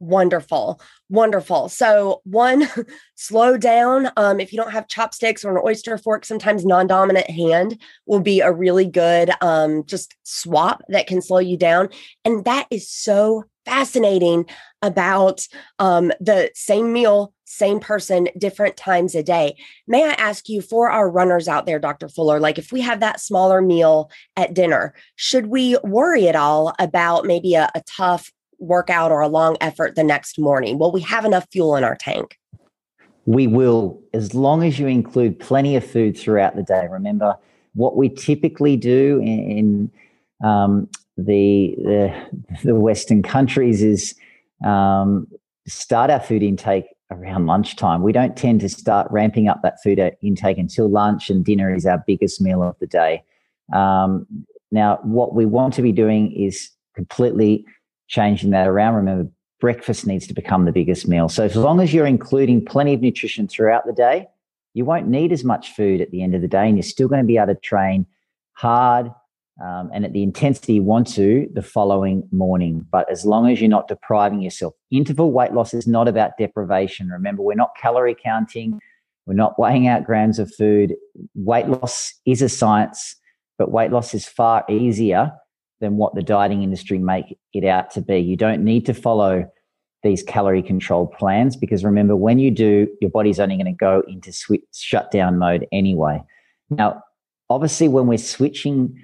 Wonderful. 0.00 0.80
Wonderful. 1.10 1.68
So, 1.68 2.22
one, 2.24 2.66
slow 3.16 3.58
down. 3.58 4.10
Um, 4.16 4.40
if 4.40 4.50
you 4.50 4.56
don't 4.56 4.72
have 4.72 4.88
chopsticks 4.88 5.44
or 5.44 5.54
an 5.54 5.62
oyster 5.62 5.98
fork, 5.98 6.24
sometimes 6.24 6.64
non 6.64 6.86
dominant 6.86 7.28
hand 7.28 7.78
will 8.06 8.20
be 8.20 8.40
a 8.40 8.50
really 8.50 8.86
good 8.86 9.30
um, 9.42 9.84
just 9.84 10.16
swap 10.22 10.80
that 10.88 11.06
can 11.06 11.20
slow 11.20 11.38
you 11.38 11.58
down. 11.58 11.90
And 12.24 12.46
that 12.46 12.66
is 12.70 12.88
so 12.88 13.44
fascinating 13.66 14.46
about 14.80 15.46
um, 15.78 16.12
the 16.18 16.50
same 16.54 16.94
meal, 16.94 17.34
same 17.44 17.78
person, 17.78 18.28
different 18.38 18.78
times 18.78 19.14
a 19.14 19.22
day. 19.22 19.54
May 19.86 20.04
I 20.04 20.12
ask 20.12 20.48
you 20.48 20.62
for 20.62 20.90
our 20.90 21.10
runners 21.10 21.46
out 21.46 21.66
there, 21.66 21.78
Dr. 21.78 22.08
Fuller, 22.08 22.40
like 22.40 22.56
if 22.56 22.72
we 22.72 22.80
have 22.80 23.00
that 23.00 23.20
smaller 23.20 23.60
meal 23.60 24.10
at 24.34 24.54
dinner, 24.54 24.94
should 25.16 25.48
we 25.48 25.76
worry 25.84 26.26
at 26.26 26.36
all 26.36 26.74
about 26.78 27.26
maybe 27.26 27.54
a, 27.54 27.70
a 27.74 27.82
tough 27.86 28.32
workout 28.60 29.10
or 29.10 29.20
a 29.20 29.28
long 29.28 29.56
effort 29.60 29.96
the 29.96 30.04
next 30.04 30.38
morning? 30.38 30.78
Will 30.78 30.92
we 30.92 31.00
have 31.00 31.24
enough 31.24 31.48
fuel 31.50 31.76
in 31.76 31.84
our 31.84 31.96
tank? 31.96 32.38
We 33.26 33.46
will, 33.46 34.00
as 34.14 34.34
long 34.34 34.62
as 34.62 34.78
you 34.78 34.86
include 34.86 35.38
plenty 35.40 35.76
of 35.76 35.84
food 35.84 36.16
throughout 36.16 36.56
the 36.56 36.62
day. 36.62 36.86
Remember, 36.90 37.36
what 37.74 37.96
we 37.96 38.08
typically 38.08 38.76
do 38.76 39.18
in, 39.18 39.90
in 40.42 40.46
um, 40.48 40.88
the, 41.16 41.74
the, 41.78 42.28
the 42.64 42.74
Western 42.74 43.22
countries 43.22 43.82
is 43.82 44.14
um, 44.64 45.26
start 45.66 46.10
our 46.10 46.20
food 46.20 46.42
intake 46.42 46.86
around 47.10 47.46
lunchtime. 47.46 48.02
We 48.02 48.12
don't 48.12 48.36
tend 48.36 48.60
to 48.60 48.68
start 48.68 49.08
ramping 49.10 49.48
up 49.48 49.62
that 49.62 49.82
food 49.82 50.00
intake 50.22 50.58
until 50.58 50.88
lunch, 50.88 51.30
and 51.30 51.44
dinner 51.44 51.74
is 51.74 51.86
our 51.86 52.02
biggest 52.06 52.40
meal 52.40 52.62
of 52.62 52.78
the 52.78 52.86
day. 52.86 53.22
Um, 53.72 54.26
now, 54.72 55.00
what 55.02 55.34
we 55.34 55.46
want 55.46 55.74
to 55.74 55.82
be 55.82 55.92
doing 55.92 56.32
is 56.32 56.70
completely 56.94 57.64
changing 58.10 58.50
that 58.50 58.68
around. 58.68 58.94
Remember, 58.94 59.30
breakfast 59.60 60.06
needs 60.06 60.26
to 60.26 60.34
become 60.34 60.66
the 60.66 60.72
biggest 60.72 61.08
meal. 61.08 61.28
So, 61.28 61.44
as 61.44 61.56
long 61.56 61.80
as 61.80 61.94
you're 61.94 62.06
including 62.06 62.64
plenty 62.64 62.92
of 62.92 63.00
nutrition 63.00 63.48
throughout 63.48 63.86
the 63.86 63.92
day, 63.94 64.26
you 64.74 64.84
won't 64.84 65.08
need 65.08 65.32
as 65.32 65.44
much 65.44 65.74
food 65.74 66.00
at 66.00 66.10
the 66.10 66.22
end 66.22 66.34
of 66.34 66.42
the 66.42 66.48
day, 66.48 66.68
and 66.68 66.76
you're 66.76 66.82
still 66.82 67.08
going 67.08 67.22
to 67.22 67.26
be 67.26 67.38
able 67.38 67.54
to 67.54 67.60
train 67.60 68.06
hard 68.52 69.10
um, 69.64 69.90
and 69.92 70.04
at 70.04 70.12
the 70.12 70.22
intensity 70.22 70.74
you 70.74 70.82
want 70.82 71.06
to 71.14 71.48
the 71.54 71.62
following 71.62 72.28
morning. 72.30 72.86
But 72.90 73.10
as 73.10 73.24
long 73.24 73.48
as 73.48 73.60
you're 73.60 73.70
not 73.70 73.88
depriving 73.88 74.42
yourself, 74.42 74.74
interval 74.90 75.32
weight 75.32 75.52
loss 75.52 75.72
is 75.72 75.86
not 75.86 76.08
about 76.08 76.32
deprivation. 76.38 77.08
Remember, 77.08 77.42
we're 77.42 77.54
not 77.54 77.70
calorie 77.80 78.16
counting, 78.20 78.80
we're 79.26 79.34
not 79.34 79.58
weighing 79.58 79.86
out 79.86 80.04
grams 80.04 80.38
of 80.38 80.52
food. 80.54 80.96
Weight 81.34 81.68
loss 81.68 82.12
is 82.26 82.42
a 82.42 82.48
science, 82.48 83.16
but 83.58 83.70
weight 83.70 83.92
loss 83.92 84.14
is 84.14 84.26
far 84.26 84.64
easier 84.68 85.32
than 85.80 85.96
what 85.96 86.14
the 86.14 86.22
dieting 86.22 86.62
industry 86.62 86.98
make 86.98 87.36
it 87.52 87.64
out 87.64 87.90
to 87.92 88.00
be. 88.00 88.18
You 88.18 88.36
don't 88.36 88.62
need 88.62 88.86
to 88.86 88.94
follow 88.94 89.50
these 90.02 90.22
calorie 90.22 90.62
control 90.62 91.06
plans 91.06 91.56
because 91.56 91.84
remember, 91.84 92.16
when 92.16 92.38
you 92.38 92.50
do, 92.50 92.88
your 93.00 93.10
body's 93.10 93.40
only 93.40 93.56
going 93.56 93.66
to 93.66 93.72
go 93.72 94.02
into 94.08 94.32
switch, 94.32 94.62
shutdown 94.72 95.38
mode 95.38 95.66
anyway. 95.72 96.22
Now, 96.70 97.02
obviously, 97.48 97.88
when 97.88 98.06
we're 98.06 98.18
switching 98.18 98.98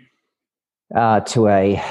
uh, 0.94 1.20
to 1.20 1.48
a, 1.48 1.82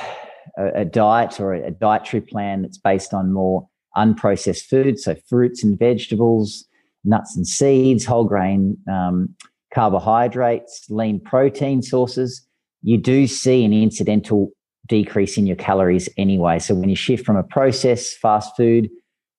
a 0.58 0.86
diet 0.86 1.40
or 1.40 1.54
a 1.54 1.72
dietary 1.72 2.22
plan 2.22 2.62
that's 2.62 2.78
based 2.78 3.14
on 3.14 3.32
more 3.32 3.68
unprocessed 3.96 4.66
food, 4.66 5.00
so 5.00 5.16
fruits 5.28 5.64
and 5.64 5.78
vegetables, 5.78 6.66
nuts 7.04 7.36
and 7.36 7.48
seeds, 7.48 8.06
whole 8.06 8.26
grain 8.26 8.78
um, 8.92 9.36
carbohydrates, 9.74 10.86
lean 10.90 11.20
protein 11.20 11.82
sources, 11.82 12.46
you 12.82 12.98
do 12.98 13.28
see 13.28 13.64
an 13.66 13.74
incidental 13.74 14.52
decrease 14.86 15.38
in 15.38 15.48
your 15.48 15.56
calories 15.56 16.10
anyway. 16.18 16.60
So 16.60 16.76
when 16.76 16.90
you 16.90 16.96
shift 16.96 17.26
from 17.26 17.38
a 17.38 17.44
processed 17.44 18.18
fast 18.18 18.56
food 18.56 18.90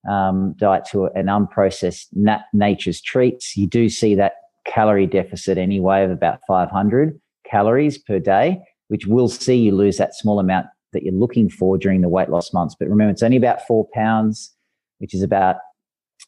um, 0.09 0.55
diet 0.59 0.85
to 0.93 1.07
an 1.07 1.27
unprocessed 1.27 2.07
nat- 2.13 2.45
nature's 2.53 3.01
treats, 3.01 3.57
you 3.57 3.67
do 3.67 3.89
see 3.89 4.15
that 4.15 4.35
calorie 4.65 5.07
deficit 5.07 5.59
anyway 5.59 6.05
of 6.05 6.11
about 6.11 6.41
500 6.49 7.21
calories 7.49 7.99
per 7.99 8.19
day 8.19 8.61
which 8.89 9.07
will 9.07 9.29
see 9.29 9.57
you 9.57 9.75
lose 9.75 9.97
that 9.99 10.15
small 10.15 10.39
amount 10.39 10.67
that 10.93 11.03
you're 11.03 11.15
looking 11.15 11.51
for 11.51 11.77
during 11.77 12.01
the 12.01 12.09
weight 12.09 12.29
loss 12.29 12.53
months. 12.53 12.77
But 12.79 12.89
remember, 12.89 13.11
it's 13.11 13.23
only 13.23 13.37
about 13.37 13.67
four 13.67 13.87
pounds, 13.93 14.55
which 14.99 15.15
is 15.15 15.23
about 15.23 15.57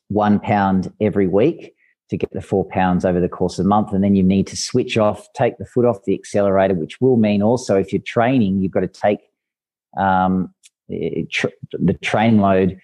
one 0.08 0.40
pound 0.40 0.92
every 1.00 1.26
week 1.26 1.74
to 2.10 2.16
get 2.16 2.32
the 2.32 2.40
four 2.40 2.64
pounds 2.64 3.04
over 3.04 3.20
the 3.20 3.28
course 3.28 3.58
of 3.58 3.66
a 3.66 3.68
month. 3.68 3.92
And 3.92 4.02
then 4.02 4.14
you 4.14 4.22
need 4.22 4.46
to 4.48 4.56
switch 4.56 4.96
off, 4.96 5.26
take 5.34 5.58
the 5.58 5.66
foot 5.66 5.84
off 5.84 6.04
the 6.04 6.14
accelerator, 6.14 6.74
which 6.74 7.00
will 7.00 7.16
mean 7.16 7.42
also 7.42 7.76
if 7.76 7.92
you're 7.92 8.02
training, 8.02 8.60
you've 8.60 8.72
got 8.72 8.80
to 8.80 8.88
take 8.88 9.20
um, 9.96 10.54
tr- 11.30 11.48
the 11.72 11.94
training 12.02 12.40
load 12.40 12.78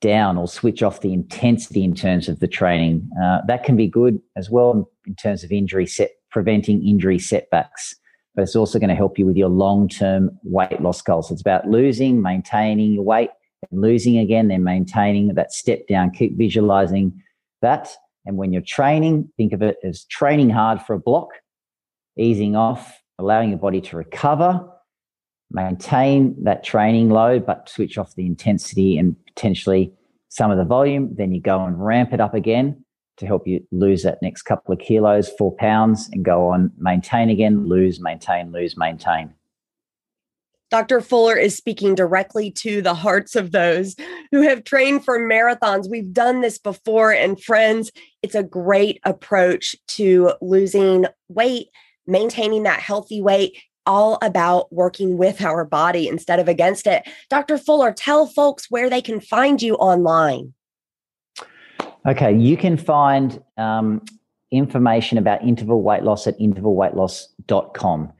down 0.00 0.38
or 0.38 0.48
switch 0.48 0.82
off 0.82 1.00
the 1.00 1.12
intensity 1.12 1.84
in 1.84 1.94
terms 1.94 2.28
of 2.28 2.40
the 2.40 2.48
training. 2.48 3.08
Uh, 3.22 3.38
that 3.46 3.64
can 3.64 3.76
be 3.76 3.86
good 3.86 4.20
as 4.36 4.48
well 4.48 4.88
in 5.06 5.14
terms 5.16 5.44
of 5.44 5.52
injury 5.52 5.86
set, 5.86 6.10
preventing 6.30 6.86
injury 6.86 7.18
setbacks 7.18 7.94
but 8.34 8.42
it's 8.42 8.56
also 8.56 8.78
going 8.78 8.88
to 8.88 8.94
help 8.94 9.18
you 9.18 9.26
with 9.26 9.36
your 9.36 9.48
long 9.48 9.88
term 9.88 10.30
weight 10.42 10.80
loss 10.80 11.02
goals. 11.02 11.30
It's 11.30 11.40
about 11.40 11.68
losing, 11.68 12.22
maintaining 12.22 12.92
your 12.92 13.04
weight, 13.04 13.30
and 13.70 13.80
losing 13.80 14.18
again, 14.18 14.48
then 14.48 14.64
maintaining 14.64 15.34
that 15.34 15.52
step 15.52 15.86
down. 15.88 16.10
Keep 16.10 16.36
visualizing 16.36 17.22
that. 17.62 17.94
And 18.26 18.36
when 18.36 18.52
you're 18.52 18.62
training, 18.62 19.30
think 19.36 19.52
of 19.52 19.62
it 19.62 19.76
as 19.82 20.04
training 20.04 20.50
hard 20.50 20.82
for 20.82 20.94
a 20.94 20.98
block, 20.98 21.28
easing 22.18 22.56
off, 22.56 23.00
allowing 23.18 23.50
your 23.50 23.58
body 23.58 23.80
to 23.80 23.96
recover, 23.96 24.66
maintain 25.50 26.36
that 26.44 26.62
training 26.62 27.10
load, 27.10 27.46
but 27.46 27.68
switch 27.68 27.98
off 27.98 28.14
the 28.14 28.26
intensity 28.26 28.98
and 28.98 29.16
potentially 29.26 29.92
some 30.28 30.50
of 30.50 30.58
the 30.58 30.64
volume. 30.64 31.14
Then 31.16 31.32
you 31.32 31.40
go 31.40 31.64
and 31.64 31.84
ramp 31.84 32.12
it 32.12 32.20
up 32.20 32.34
again 32.34 32.84
to 33.16 33.26
help 33.26 33.46
you 33.46 33.66
lose 33.70 34.02
that 34.02 34.22
next 34.22 34.42
couple 34.42 34.72
of 34.72 34.80
kilos, 34.80 35.28
four 35.38 35.54
pounds, 35.56 36.08
and 36.12 36.24
go 36.24 36.48
on 36.48 36.72
maintain 36.78 37.30
again, 37.30 37.66
lose, 37.66 38.00
maintain, 38.00 38.52
lose, 38.52 38.76
maintain. 38.76 39.34
Dr. 40.70 41.00
Fuller 41.00 41.36
is 41.36 41.56
speaking 41.56 41.94
directly 41.94 42.50
to 42.52 42.80
the 42.80 42.94
hearts 42.94 43.34
of 43.34 43.50
those 43.50 43.96
who 44.30 44.42
have 44.42 44.64
trained 44.64 45.04
for 45.04 45.18
marathons. 45.18 45.90
We've 45.90 46.12
done 46.12 46.40
this 46.40 46.58
before, 46.58 47.12
and 47.12 47.42
friends, 47.42 47.90
it's 48.22 48.36
a 48.36 48.42
great 48.42 49.00
approach 49.04 49.74
to 49.88 50.32
losing 50.40 51.06
weight, 51.28 51.68
maintaining 52.06 52.62
that 52.62 52.80
healthy 52.80 53.20
weight, 53.20 53.58
all 53.84 54.18
about 54.22 54.72
working 54.72 55.18
with 55.18 55.42
our 55.42 55.64
body 55.64 56.06
instead 56.06 56.38
of 56.38 56.46
against 56.46 56.86
it. 56.86 57.02
Dr. 57.28 57.58
Fuller, 57.58 57.92
tell 57.92 58.26
folks 58.26 58.70
where 58.70 58.88
they 58.88 59.02
can 59.02 59.20
find 59.20 59.60
you 59.60 59.74
online. 59.74 60.54
Okay, 62.06 62.34
you 62.34 62.56
can 62.56 62.76
find 62.76 63.42
um, 63.56 64.02
information 64.50 65.18
about 65.18 65.42
interval 65.42 65.82
weight 65.82 66.02
loss 66.02 66.26
at 66.26 66.38
intervalweightloss.com. 66.38 68.12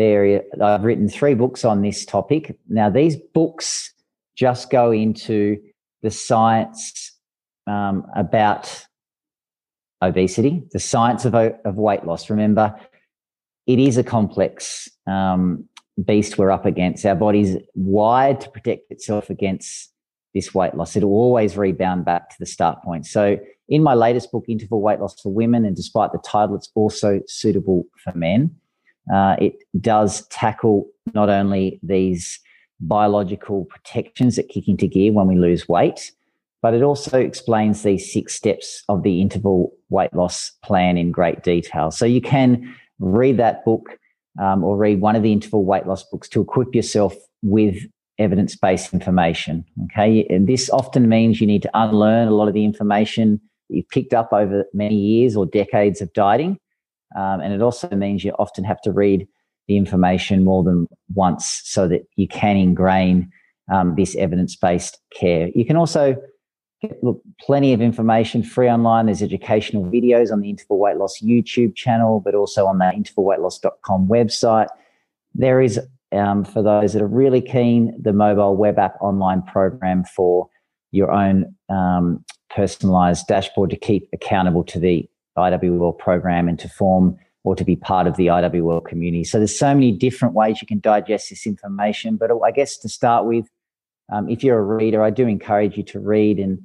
There, 0.00 0.42
I've 0.62 0.82
written 0.82 1.10
three 1.10 1.34
books 1.34 1.62
on 1.62 1.82
this 1.82 2.06
topic. 2.06 2.56
Now, 2.70 2.88
these 2.88 3.16
books 3.34 3.92
just 4.34 4.70
go 4.70 4.92
into 4.92 5.58
the 6.00 6.10
science 6.10 7.12
um, 7.66 8.06
about 8.16 8.86
obesity, 10.00 10.62
the 10.72 10.78
science 10.80 11.26
of, 11.26 11.34
of 11.34 11.74
weight 11.76 12.06
loss. 12.06 12.30
Remember, 12.30 12.74
it 13.66 13.78
is 13.78 13.98
a 13.98 14.02
complex 14.02 14.88
um, 15.06 15.68
beast 16.02 16.38
we're 16.38 16.50
up 16.50 16.64
against. 16.64 17.04
Our 17.04 17.14
body's 17.14 17.58
wired 17.74 18.40
to 18.40 18.48
protect 18.48 18.90
itself 18.90 19.28
against 19.28 19.92
this 20.32 20.54
weight 20.54 20.74
loss. 20.74 20.96
It'll 20.96 21.10
always 21.10 21.58
rebound 21.58 22.06
back 22.06 22.30
to 22.30 22.36
the 22.38 22.46
start 22.46 22.82
point. 22.82 23.04
So, 23.04 23.38
in 23.68 23.82
my 23.82 23.92
latest 23.92 24.32
book, 24.32 24.46
Interval 24.48 24.80
Weight 24.80 24.98
Loss 24.98 25.20
for 25.20 25.30
Women, 25.30 25.66
and 25.66 25.76
despite 25.76 26.12
the 26.12 26.22
title, 26.24 26.56
it's 26.56 26.70
also 26.74 27.20
suitable 27.26 27.84
for 28.02 28.14
men. 28.14 28.56
Uh, 29.12 29.36
it 29.40 29.54
does 29.80 30.26
tackle 30.28 30.86
not 31.14 31.28
only 31.28 31.80
these 31.82 32.38
biological 32.80 33.66
protections 33.66 34.36
that 34.36 34.48
kick 34.48 34.68
into 34.68 34.86
gear 34.86 35.12
when 35.12 35.26
we 35.26 35.36
lose 35.36 35.68
weight, 35.68 36.12
but 36.62 36.74
it 36.74 36.82
also 36.82 37.18
explains 37.18 37.82
these 37.82 38.12
six 38.12 38.34
steps 38.34 38.84
of 38.88 39.02
the 39.02 39.20
interval 39.20 39.72
weight 39.88 40.12
loss 40.14 40.52
plan 40.62 40.96
in 40.96 41.10
great 41.10 41.42
detail. 41.42 41.90
So 41.90 42.04
you 42.04 42.20
can 42.20 42.74
read 42.98 43.38
that 43.38 43.64
book 43.64 43.98
um, 44.40 44.62
or 44.62 44.76
read 44.76 45.00
one 45.00 45.16
of 45.16 45.22
the 45.22 45.32
interval 45.32 45.64
weight 45.64 45.86
loss 45.86 46.04
books 46.04 46.28
to 46.30 46.40
equip 46.40 46.74
yourself 46.74 47.14
with 47.42 47.76
evidence 48.18 48.54
based 48.54 48.92
information. 48.92 49.64
Okay. 49.84 50.26
And 50.28 50.46
this 50.46 50.68
often 50.70 51.08
means 51.08 51.40
you 51.40 51.46
need 51.46 51.62
to 51.62 51.70
unlearn 51.74 52.28
a 52.28 52.34
lot 52.34 52.48
of 52.48 52.54
the 52.54 52.64
information 52.64 53.40
you've 53.68 53.88
picked 53.88 54.12
up 54.12 54.32
over 54.32 54.64
many 54.74 54.96
years 54.96 55.36
or 55.36 55.46
decades 55.46 56.00
of 56.00 56.12
dieting. 56.12 56.58
Um, 57.16 57.40
and 57.40 57.52
it 57.52 57.62
also 57.62 57.88
means 57.90 58.24
you 58.24 58.32
often 58.38 58.64
have 58.64 58.80
to 58.82 58.92
read 58.92 59.26
the 59.68 59.76
information 59.76 60.44
more 60.44 60.62
than 60.62 60.86
once 61.14 61.62
so 61.64 61.86
that 61.88 62.02
you 62.16 62.26
can 62.28 62.56
ingrain 62.56 63.30
um, 63.72 63.94
this 63.94 64.16
evidence 64.16 64.56
based 64.56 64.98
care. 65.14 65.48
You 65.54 65.64
can 65.64 65.76
also 65.76 66.16
get 66.82 67.02
look, 67.02 67.20
plenty 67.40 67.72
of 67.72 67.80
information 67.80 68.42
free 68.42 68.68
online. 68.68 69.06
There's 69.06 69.22
educational 69.22 69.84
videos 69.84 70.32
on 70.32 70.40
the 70.40 70.50
Interval 70.50 70.78
Weight 70.78 70.96
Loss 70.96 71.20
YouTube 71.22 71.76
channel, 71.76 72.20
but 72.20 72.34
also 72.34 72.66
on 72.66 72.78
the 72.78 72.86
intervalweightloss.com 72.86 74.08
website. 74.08 74.68
There 75.34 75.60
is 75.60 75.80
um, 76.12 76.44
for 76.44 76.62
those 76.62 76.92
that 76.92 77.02
are 77.02 77.06
really 77.06 77.40
keen, 77.40 77.94
the 78.00 78.12
mobile 78.12 78.56
web 78.56 78.78
app 78.78 78.96
online 79.00 79.42
program 79.42 80.04
for 80.04 80.48
your 80.90 81.12
own 81.12 81.54
um, 81.68 82.24
personalized 82.48 83.26
dashboard 83.28 83.70
to 83.70 83.76
keep 83.76 84.08
accountable 84.12 84.64
to 84.64 84.80
the 84.80 85.08
IWL 85.36 85.98
program 85.98 86.48
and 86.48 86.58
to 86.58 86.68
form 86.68 87.18
or 87.42 87.56
to 87.56 87.64
be 87.64 87.76
part 87.76 88.06
of 88.06 88.16
the 88.16 88.26
IWL 88.26 88.84
community. 88.84 89.24
So 89.24 89.38
there's 89.38 89.58
so 89.58 89.72
many 89.72 89.92
different 89.92 90.34
ways 90.34 90.60
you 90.60 90.66
can 90.66 90.80
digest 90.80 91.30
this 91.30 91.46
information. 91.46 92.16
But 92.16 92.30
I 92.44 92.50
guess 92.50 92.76
to 92.78 92.88
start 92.88 93.24
with, 93.24 93.48
um, 94.12 94.28
if 94.28 94.44
you're 94.44 94.58
a 94.58 94.62
reader, 94.62 95.02
I 95.02 95.10
do 95.10 95.26
encourage 95.26 95.76
you 95.76 95.82
to 95.84 96.00
read 96.00 96.38
and 96.38 96.58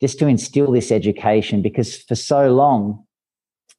just 0.00 0.18
to 0.18 0.26
instill 0.26 0.70
this 0.70 0.92
education 0.92 1.62
because 1.62 2.02
for 2.02 2.14
so 2.14 2.52
long, 2.52 3.04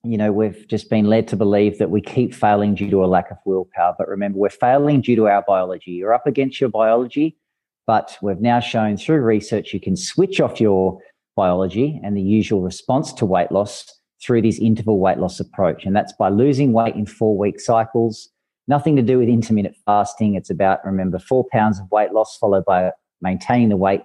you 0.03 0.17
know, 0.17 0.31
we've 0.31 0.67
just 0.67 0.89
been 0.89 1.05
led 1.05 1.27
to 1.27 1.35
believe 1.35 1.77
that 1.77 1.91
we 1.91 2.01
keep 2.01 2.33
failing 2.33 2.73
due 2.73 2.89
to 2.89 3.03
a 3.03 3.07
lack 3.07 3.29
of 3.31 3.37
willpower. 3.45 3.93
But 3.97 4.07
remember, 4.07 4.39
we're 4.39 4.49
failing 4.49 5.01
due 5.01 5.17
to 5.17 5.27
our 5.27 5.43
biology. 5.45 5.91
You're 5.91 6.13
up 6.13 6.25
against 6.25 6.59
your 6.59 6.69
biology, 6.69 7.37
but 7.85 8.17
we've 8.21 8.39
now 8.39 8.59
shown 8.59 8.97
through 8.97 9.21
research 9.21 9.73
you 9.73 9.79
can 9.79 9.97
switch 9.97 10.39
off 10.39 10.61
your 10.61 10.99
biology 11.35 11.99
and 12.03 12.15
the 12.15 12.21
usual 12.21 12.61
response 12.61 13.13
to 13.13 13.25
weight 13.25 13.51
loss 13.51 13.98
through 14.23 14.41
this 14.41 14.59
interval 14.59 14.99
weight 14.99 15.17
loss 15.17 15.39
approach. 15.39 15.85
And 15.85 15.95
that's 15.95 16.13
by 16.13 16.29
losing 16.29 16.73
weight 16.73 16.95
in 16.95 17.05
four 17.05 17.37
week 17.37 17.59
cycles. 17.59 18.29
Nothing 18.67 18.95
to 18.97 19.01
do 19.01 19.17
with 19.17 19.29
intermittent 19.29 19.75
fasting. 19.85 20.35
It's 20.35 20.49
about, 20.49 20.85
remember, 20.85 21.19
four 21.19 21.45
pounds 21.51 21.79
of 21.79 21.89
weight 21.91 22.11
loss 22.11 22.37
followed 22.37 22.65
by 22.65 22.91
maintaining 23.21 23.69
the 23.69 23.77
weight 23.77 24.01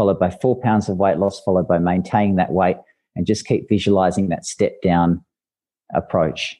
followed 0.00 0.18
by 0.18 0.30
four 0.30 0.58
pounds 0.58 0.88
of 0.88 0.96
weight 0.96 1.18
loss, 1.18 1.40
followed 1.40 1.68
by 1.68 1.78
maintaining 1.78 2.36
that 2.36 2.52
weight, 2.52 2.78
and 3.14 3.26
just 3.26 3.46
keep 3.46 3.68
visualizing 3.68 4.30
that 4.30 4.46
step 4.46 4.80
down 4.82 5.22
approach. 5.94 6.56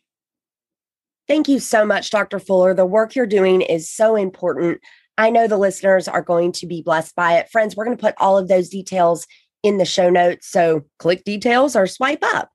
Thank 1.26 1.48
you 1.48 1.58
so 1.58 1.86
much, 1.86 2.10
Dr. 2.10 2.38
Fuller. 2.38 2.74
The 2.74 2.84
work 2.84 3.14
you're 3.14 3.24
doing 3.24 3.62
is 3.62 3.90
so 3.90 4.14
important. 4.14 4.80
I 5.16 5.30
know 5.30 5.46
the 5.46 5.56
listeners 5.56 6.06
are 6.06 6.20
going 6.20 6.52
to 6.52 6.66
be 6.66 6.82
blessed 6.82 7.14
by 7.14 7.38
it. 7.38 7.48
Friends, 7.50 7.74
we're 7.74 7.86
going 7.86 7.96
to 7.96 8.02
put 8.02 8.14
all 8.18 8.36
of 8.36 8.48
those 8.48 8.68
details 8.68 9.26
in 9.62 9.78
the 9.78 9.86
show 9.86 10.10
notes. 10.10 10.46
So 10.46 10.82
click 10.98 11.24
details 11.24 11.74
or 11.74 11.86
swipe 11.86 12.22
up. 12.22 12.50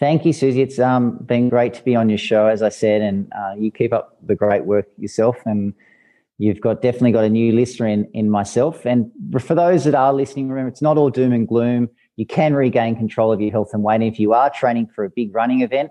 Thank 0.00 0.24
you, 0.24 0.32
Susie. 0.32 0.62
It's 0.62 0.78
um, 0.78 1.18
been 1.18 1.50
great 1.50 1.74
to 1.74 1.84
be 1.84 1.94
on 1.94 2.08
your 2.08 2.16
show, 2.16 2.46
as 2.46 2.62
I 2.62 2.70
said, 2.70 3.02
and 3.02 3.30
uh, 3.38 3.52
you 3.58 3.70
keep 3.70 3.92
up 3.92 4.16
the 4.26 4.34
great 4.34 4.64
work 4.64 4.86
yourself. 4.96 5.36
And 5.44 5.74
you've 6.38 6.62
got 6.62 6.80
definitely 6.80 7.12
got 7.12 7.24
a 7.24 7.28
new 7.28 7.52
listener 7.52 7.86
in 7.86 8.08
in 8.14 8.30
myself. 8.30 8.86
And 8.86 9.12
for 9.38 9.54
those 9.54 9.84
that 9.84 9.94
are 9.94 10.14
listening, 10.14 10.48
remember 10.48 10.70
it's 10.70 10.80
not 10.80 10.96
all 10.96 11.10
doom 11.10 11.34
and 11.34 11.46
gloom. 11.46 11.90
You 12.16 12.24
can 12.24 12.54
regain 12.54 12.96
control 12.96 13.30
of 13.30 13.42
your 13.42 13.50
health 13.50 13.70
and 13.74 13.82
weight. 13.82 13.96
And 13.96 14.04
if 14.04 14.18
you 14.18 14.32
are 14.32 14.48
training 14.48 14.88
for 14.94 15.04
a 15.04 15.10
big 15.10 15.34
running 15.34 15.60
event, 15.60 15.90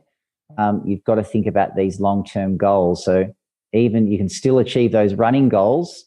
um, 0.58 0.82
you've 0.84 1.04
got 1.04 1.16
to 1.16 1.24
think 1.24 1.46
about 1.46 1.76
these 1.76 2.00
long 2.00 2.26
term 2.26 2.58
goals. 2.58 3.06
So 3.06 3.32
even 3.74 4.08
you 4.08 4.18
can 4.18 4.30
still 4.30 4.58
achieve 4.58 4.92
those 4.92 5.14
running 5.14 5.50
goals, 5.50 6.06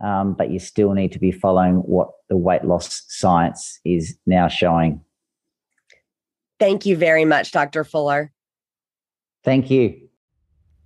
um, 0.00 0.34
but 0.34 0.52
you 0.52 0.60
still 0.60 0.92
need 0.92 1.10
to 1.10 1.18
be 1.18 1.32
following 1.32 1.78
what 1.78 2.10
the 2.28 2.36
weight 2.36 2.62
loss 2.62 3.02
science 3.08 3.80
is 3.84 4.16
now 4.26 4.46
showing. 4.46 5.00
Thank 6.62 6.86
you 6.86 6.96
very 6.96 7.24
much, 7.24 7.50
Dr. 7.50 7.82
Fuller. 7.82 8.30
Thank 9.42 9.68
you. 9.68 10.10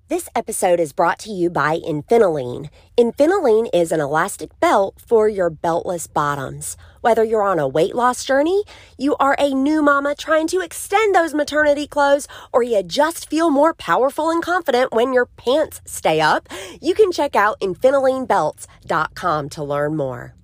This 0.08 0.26
episode 0.34 0.80
is 0.80 0.94
brought 0.94 1.18
to 1.18 1.30
you 1.30 1.50
by 1.50 1.76
Infinilene. 1.76 2.70
Infinilene 2.96 3.68
is 3.74 3.92
an 3.92 4.00
elastic 4.00 4.58
belt 4.58 4.94
for 5.06 5.28
your 5.28 5.50
beltless 5.50 6.10
bottoms. 6.10 6.78
Whether 7.02 7.24
you're 7.24 7.42
on 7.42 7.58
a 7.58 7.68
weight 7.68 7.94
loss 7.94 8.24
journey, 8.24 8.64
you 8.96 9.16
are 9.16 9.36
a 9.38 9.52
new 9.52 9.82
mama 9.82 10.14
trying 10.14 10.46
to 10.46 10.60
extend 10.60 11.14
those 11.14 11.34
maternity 11.34 11.86
clothes, 11.86 12.26
or 12.54 12.62
you 12.62 12.82
just 12.82 13.28
feel 13.28 13.50
more 13.50 13.74
powerful 13.74 14.30
and 14.30 14.42
confident 14.42 14.94
when 14.94 15.12
your 15.12 15.26
pants 15.26 15.82
stay 15.84 16.22
up, 16.22 16.48
you 16.80 16.94
can 16.94 17.12
check 17.12 17.36
out 17.36 17.60
InfinileneBelts.com 17.60 19.50
to 19.50 19.62
learn 19.62 19.94
more. 19.94 20.36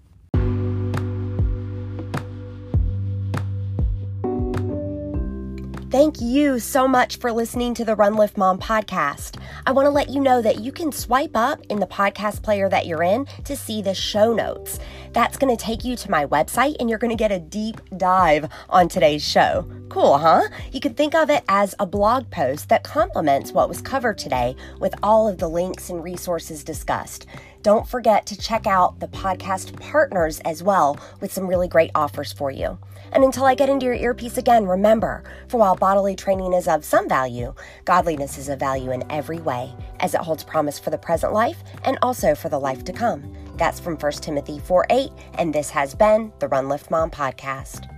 Thank 5.92 6.22
you 6.22 6.58
so 6.58 6.88
much 6.88 7.18
for 7.18 7.30
listening 7.30 7.74
to 7.74 7.84
the 7.84 7.94
Run 7.94 8.14
Lift 8.14 8.38
Mom 8.38 8.58
podcast. 8.58 9.38
I 9.66 9.72
want 9.72 9.84
to 9.84 9.90
let 9.90 10.08
you 10.08 10.22
know 10.22 10.40
that 10.40 10.60
you 10.60 10.72
can 10.72 10.90
swipe 10.90 11.32
up 11.36 11.60
in 11.68 11.80
the 11.80 11.86
podcast 11.86 12.42
player 12.42 12.66
that 12.70 12.86
you're 12.86 13.02
in 13.02 13.26
to 13.44 13.54
see 13.54 13.82
the 13.82 13.92
show 13.92 14.32
notes. 14.32 14.78
That's 15.12 15.36
going 15.36 15.54
to 15.54 15.62
take 15.62 15.84
you 15.84 15.94
to 15.96 16.10
my 16.10 16.24
website 16.24 16.76
and 16.80 16.88
you're 16.88 16.98
going 16.98 17.10
to 17.10 17.14
get 17.14 17.30
a 17.30 17.38
deep 17.38 17.78
dive 17.98 18.48
on 18.70 18.88
today's 18.88 19.22
show. 19.22 19.70
Cool, 19.90 20.16
huh? 20.16 20.48
You 20.72 20.80
can 20.80 20.94
think 20.94 21.14
of 21.14 21.28
it 21.28 21.44
as 21.46 21.74
a 21.78 21.84
blog 21.84 22.30
post 22.30 22.70
that 22.70 22.84
complements 22.84 23.52
what 23.52 23.68
was 23.68 23.82
covered 23.82 24.16
today 24.16 24.56
with 24.80 24.94
all 25.02 25.28
of 25.28 25.36
the 25.36 25.50
links 25.50 25.90
and 25.90 26.02
resources 26.02 26.64
discussed. 26.64 27.26
Don't 27.60 27.86
forget 27.86 28.24
to 28.26 28.38
check 28.38 28.66
out 28.66 28.98
the 28.98 29.08
podcast 29.08 29.78
partners 29.78 30.40
as 30.40 30.62
well 30.62 30.98
with 31.20 31.34
some 31.34 31.46
really 31.46 31.68
great 31.68 31.90
offers 31.94 32.32
for 32.32 32.50
you. 32.50 32.78
And 33.12 33.24
until 33.24 33.44
I 33.44 33.54
get 33.54 33.68
into 33.68 33.86
your 33.86 33.94
earpiece 33.94 34.38
again, 34.38 34.66
remember 34.66 35.22
for 35.48 35.58
while 35.58 35.76
bodily 35.76 36.16
training 36.16 36.52
is 36.54 36.66
of 36.66 36.84
some 36.84 37.08
value, 37.08 37.54
godliness 37.84 38.38
is 38.38 38.48
of 38.48 38.58
value 38.58 38.90
in 38.90 39.04
every 39.10 39.38
way, 39.38 39.74
as 40.00 40.14
it 40.14 40.20
holds 40.20 40.44
promise 40.44 40.78
for 40.78 40.90
the 40.90 40.98
present 40.98 41.32
life 41.32 41.62
and 41.84 41.98
also 42.02 42.34
for 42.34 42.48
the 42.48 42.58
life 42.58 42.84
to 42.84 42.92
come. 42.92 43.32
That's 43.56 43.80
from 43.80 43.96
1 43.96 44.12
Timothy 44.12 44.58
4 44.58 44.86
8, 44.90 45.10
and 45.38 45.54
this 45.54 45.70
has 45.70 45.94
been 45.94 46.32
the 46.38 46.48
Run 46.48 46.68
Lift 46.68 46.90
Mom 46.90 47.10
podcast. 47.10 47.88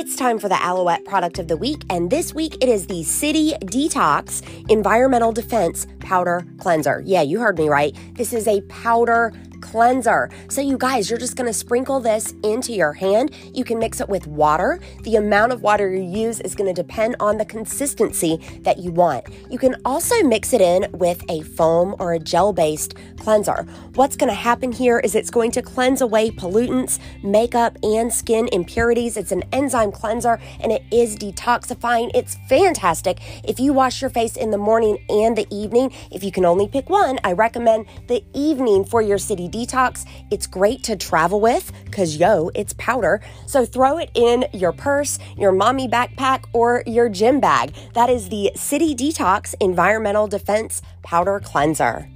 It's 0.00 0.16
time 0.16 0.38
for 0.38 0.48
the 0.48 0.58
Alouette 0.62 1.04
product 1.04 1.38
of 1.38 1.46
the 1.46 1.58
week, 1.58 1.82
and 1.90 2.10
this 2.10 2.32
week 2.32 2.56
it 2.62 2.70
is 2.70 2.86
the 2.86 3.02
City 3.02 3.52
Detox 3.64 4.40
Environmental 4.70 5.30
Defense 5.30 5.86
Powder 5.98 6.46
Cleanser. 6.56 7.02
Yeah, 7.04 7.20
you 7.20 7.38
heard 7.38 7.58
me 7.58 7.68
right. 7.68 7.94
This 8.14 8.32
is 8.32 8.48
a 8.48 8.62
powder 8.62 9.30
cleanser. 9.70 10.30
So, 10.48 10.60
you 10.60 10.76
guys, 10.76 11.08
you're 11.08 11.18
just 11.18 11.36
gonna 11.36 11.52
sprinkle 11.52 12.00
this 12.00 12.34
into 12.42 12.72
your 12.72 12.92
hand. 12.92 13.30
You 13.54 13.64
can 13.64 13.78
mix 13.78 14.00
it 14.00 14.08
with 14.08 14.26
water. 14.26 14.80
The 15.04 15.16
amount 15.16 15.52
of 15.52 15.62
water 15.62 15.88
you 15.94 16.02
use 16.02 16.40
is 16.40 16.54
gonna 16.56 16.74
depend 16.74 17.14
on 17.20 17.38
the 17.38 17.44
consistency 17.44 18.40
that 18.62 18.78
you 18.78 18.90
want. 18.90 19.26
You 19.48 19.58
can 19.58 19.76
also 19.84 20.22
mix 20.24 20.52
it 20.52 20.60
in 20.60 20.90
with 20.92 21.22
a 21.28 21.42
foam 21.42 21.94
or 22.00 22.12
a 22.12 22.18
gel 22.18 22.52
based 22.52 22.94
cleanser. 23.18 23.62
What's 23.94 24.16
gonna 24.16 24.34
happen 24.34 24.72
here 24.72 24.98
is 24.98 25.14
it's 25.14 25.30
going 25.30 25.52
to 25.52 25.62
cleanse 25.62 26.00
away 26.00 26.30
pollutants, 26.30 26.98
makeup, 27.22 27.78
and 27.82 28.12
skin 28.12 28.48
impurities. 28.52 29.16
It's 29.16 29.32
an 29.32 29.44
enzyme 29.52 29.92
cleanser 29.92 30.40
and 30.58 30.72
it 30.72 30.82
is 30.90 31.16
detoxifying. 31.16 32.10
It's 32.14 32.36
fantastic. 32.48 33.20
If 33.44 33.60
you 33.60 33.72
wash 33.72 34.00
your 34.00 34.10
face 34.10 34.36
in 34.36 34.50
the 34.50 34.58
morning 34.58 34.98
and 35.08 35.36
the 35.36 35.46
evening, 35.54 35.92
if 36.10 36.24
you 36.24 36.32
can 36.32 36.44
only 36.44 36.66
pick 36.66 36.90
one, 36.90 37.18
I 37.22 37.32
recommend 37.32 37.86
the 38.08 38.24
evening 38.34 38.84
for 38.84 39.00
your 39.02 39.18
city 39.18 39.48
detox. 39.66 40.06
It's 40.30 40.46
great 40.46 40.82
to 40.84 40.96
travel 40.96 41.40
with 41.40 41.72
because, 41.84 42.16
yo, 42.16 42.50
it's 42.54 42.72
powder. 42.74 43.20
So 43.46 43.64
throw 43.64 43.98
it 43.98 44.10
in 44.14 44.46
your 44.52 44.72
purse, 44.72 45.18
your 45.36 45.52
mommy 45.52 45.88
backpack, 45.88 46.44
or 46.52 46.82
your 46.86 47.08
gym 47.08 47.40
bag. 47.40 47.74
That 47.94 48.10
is 48.10 48.28
the 48.28 48.52
City 48.54 48.94
Detox 48.94 49.54
Environmental 49.60 50.26
Defense 50.26 50.82
Powder 51.02 51.40
Cleanser. 51.40 52.08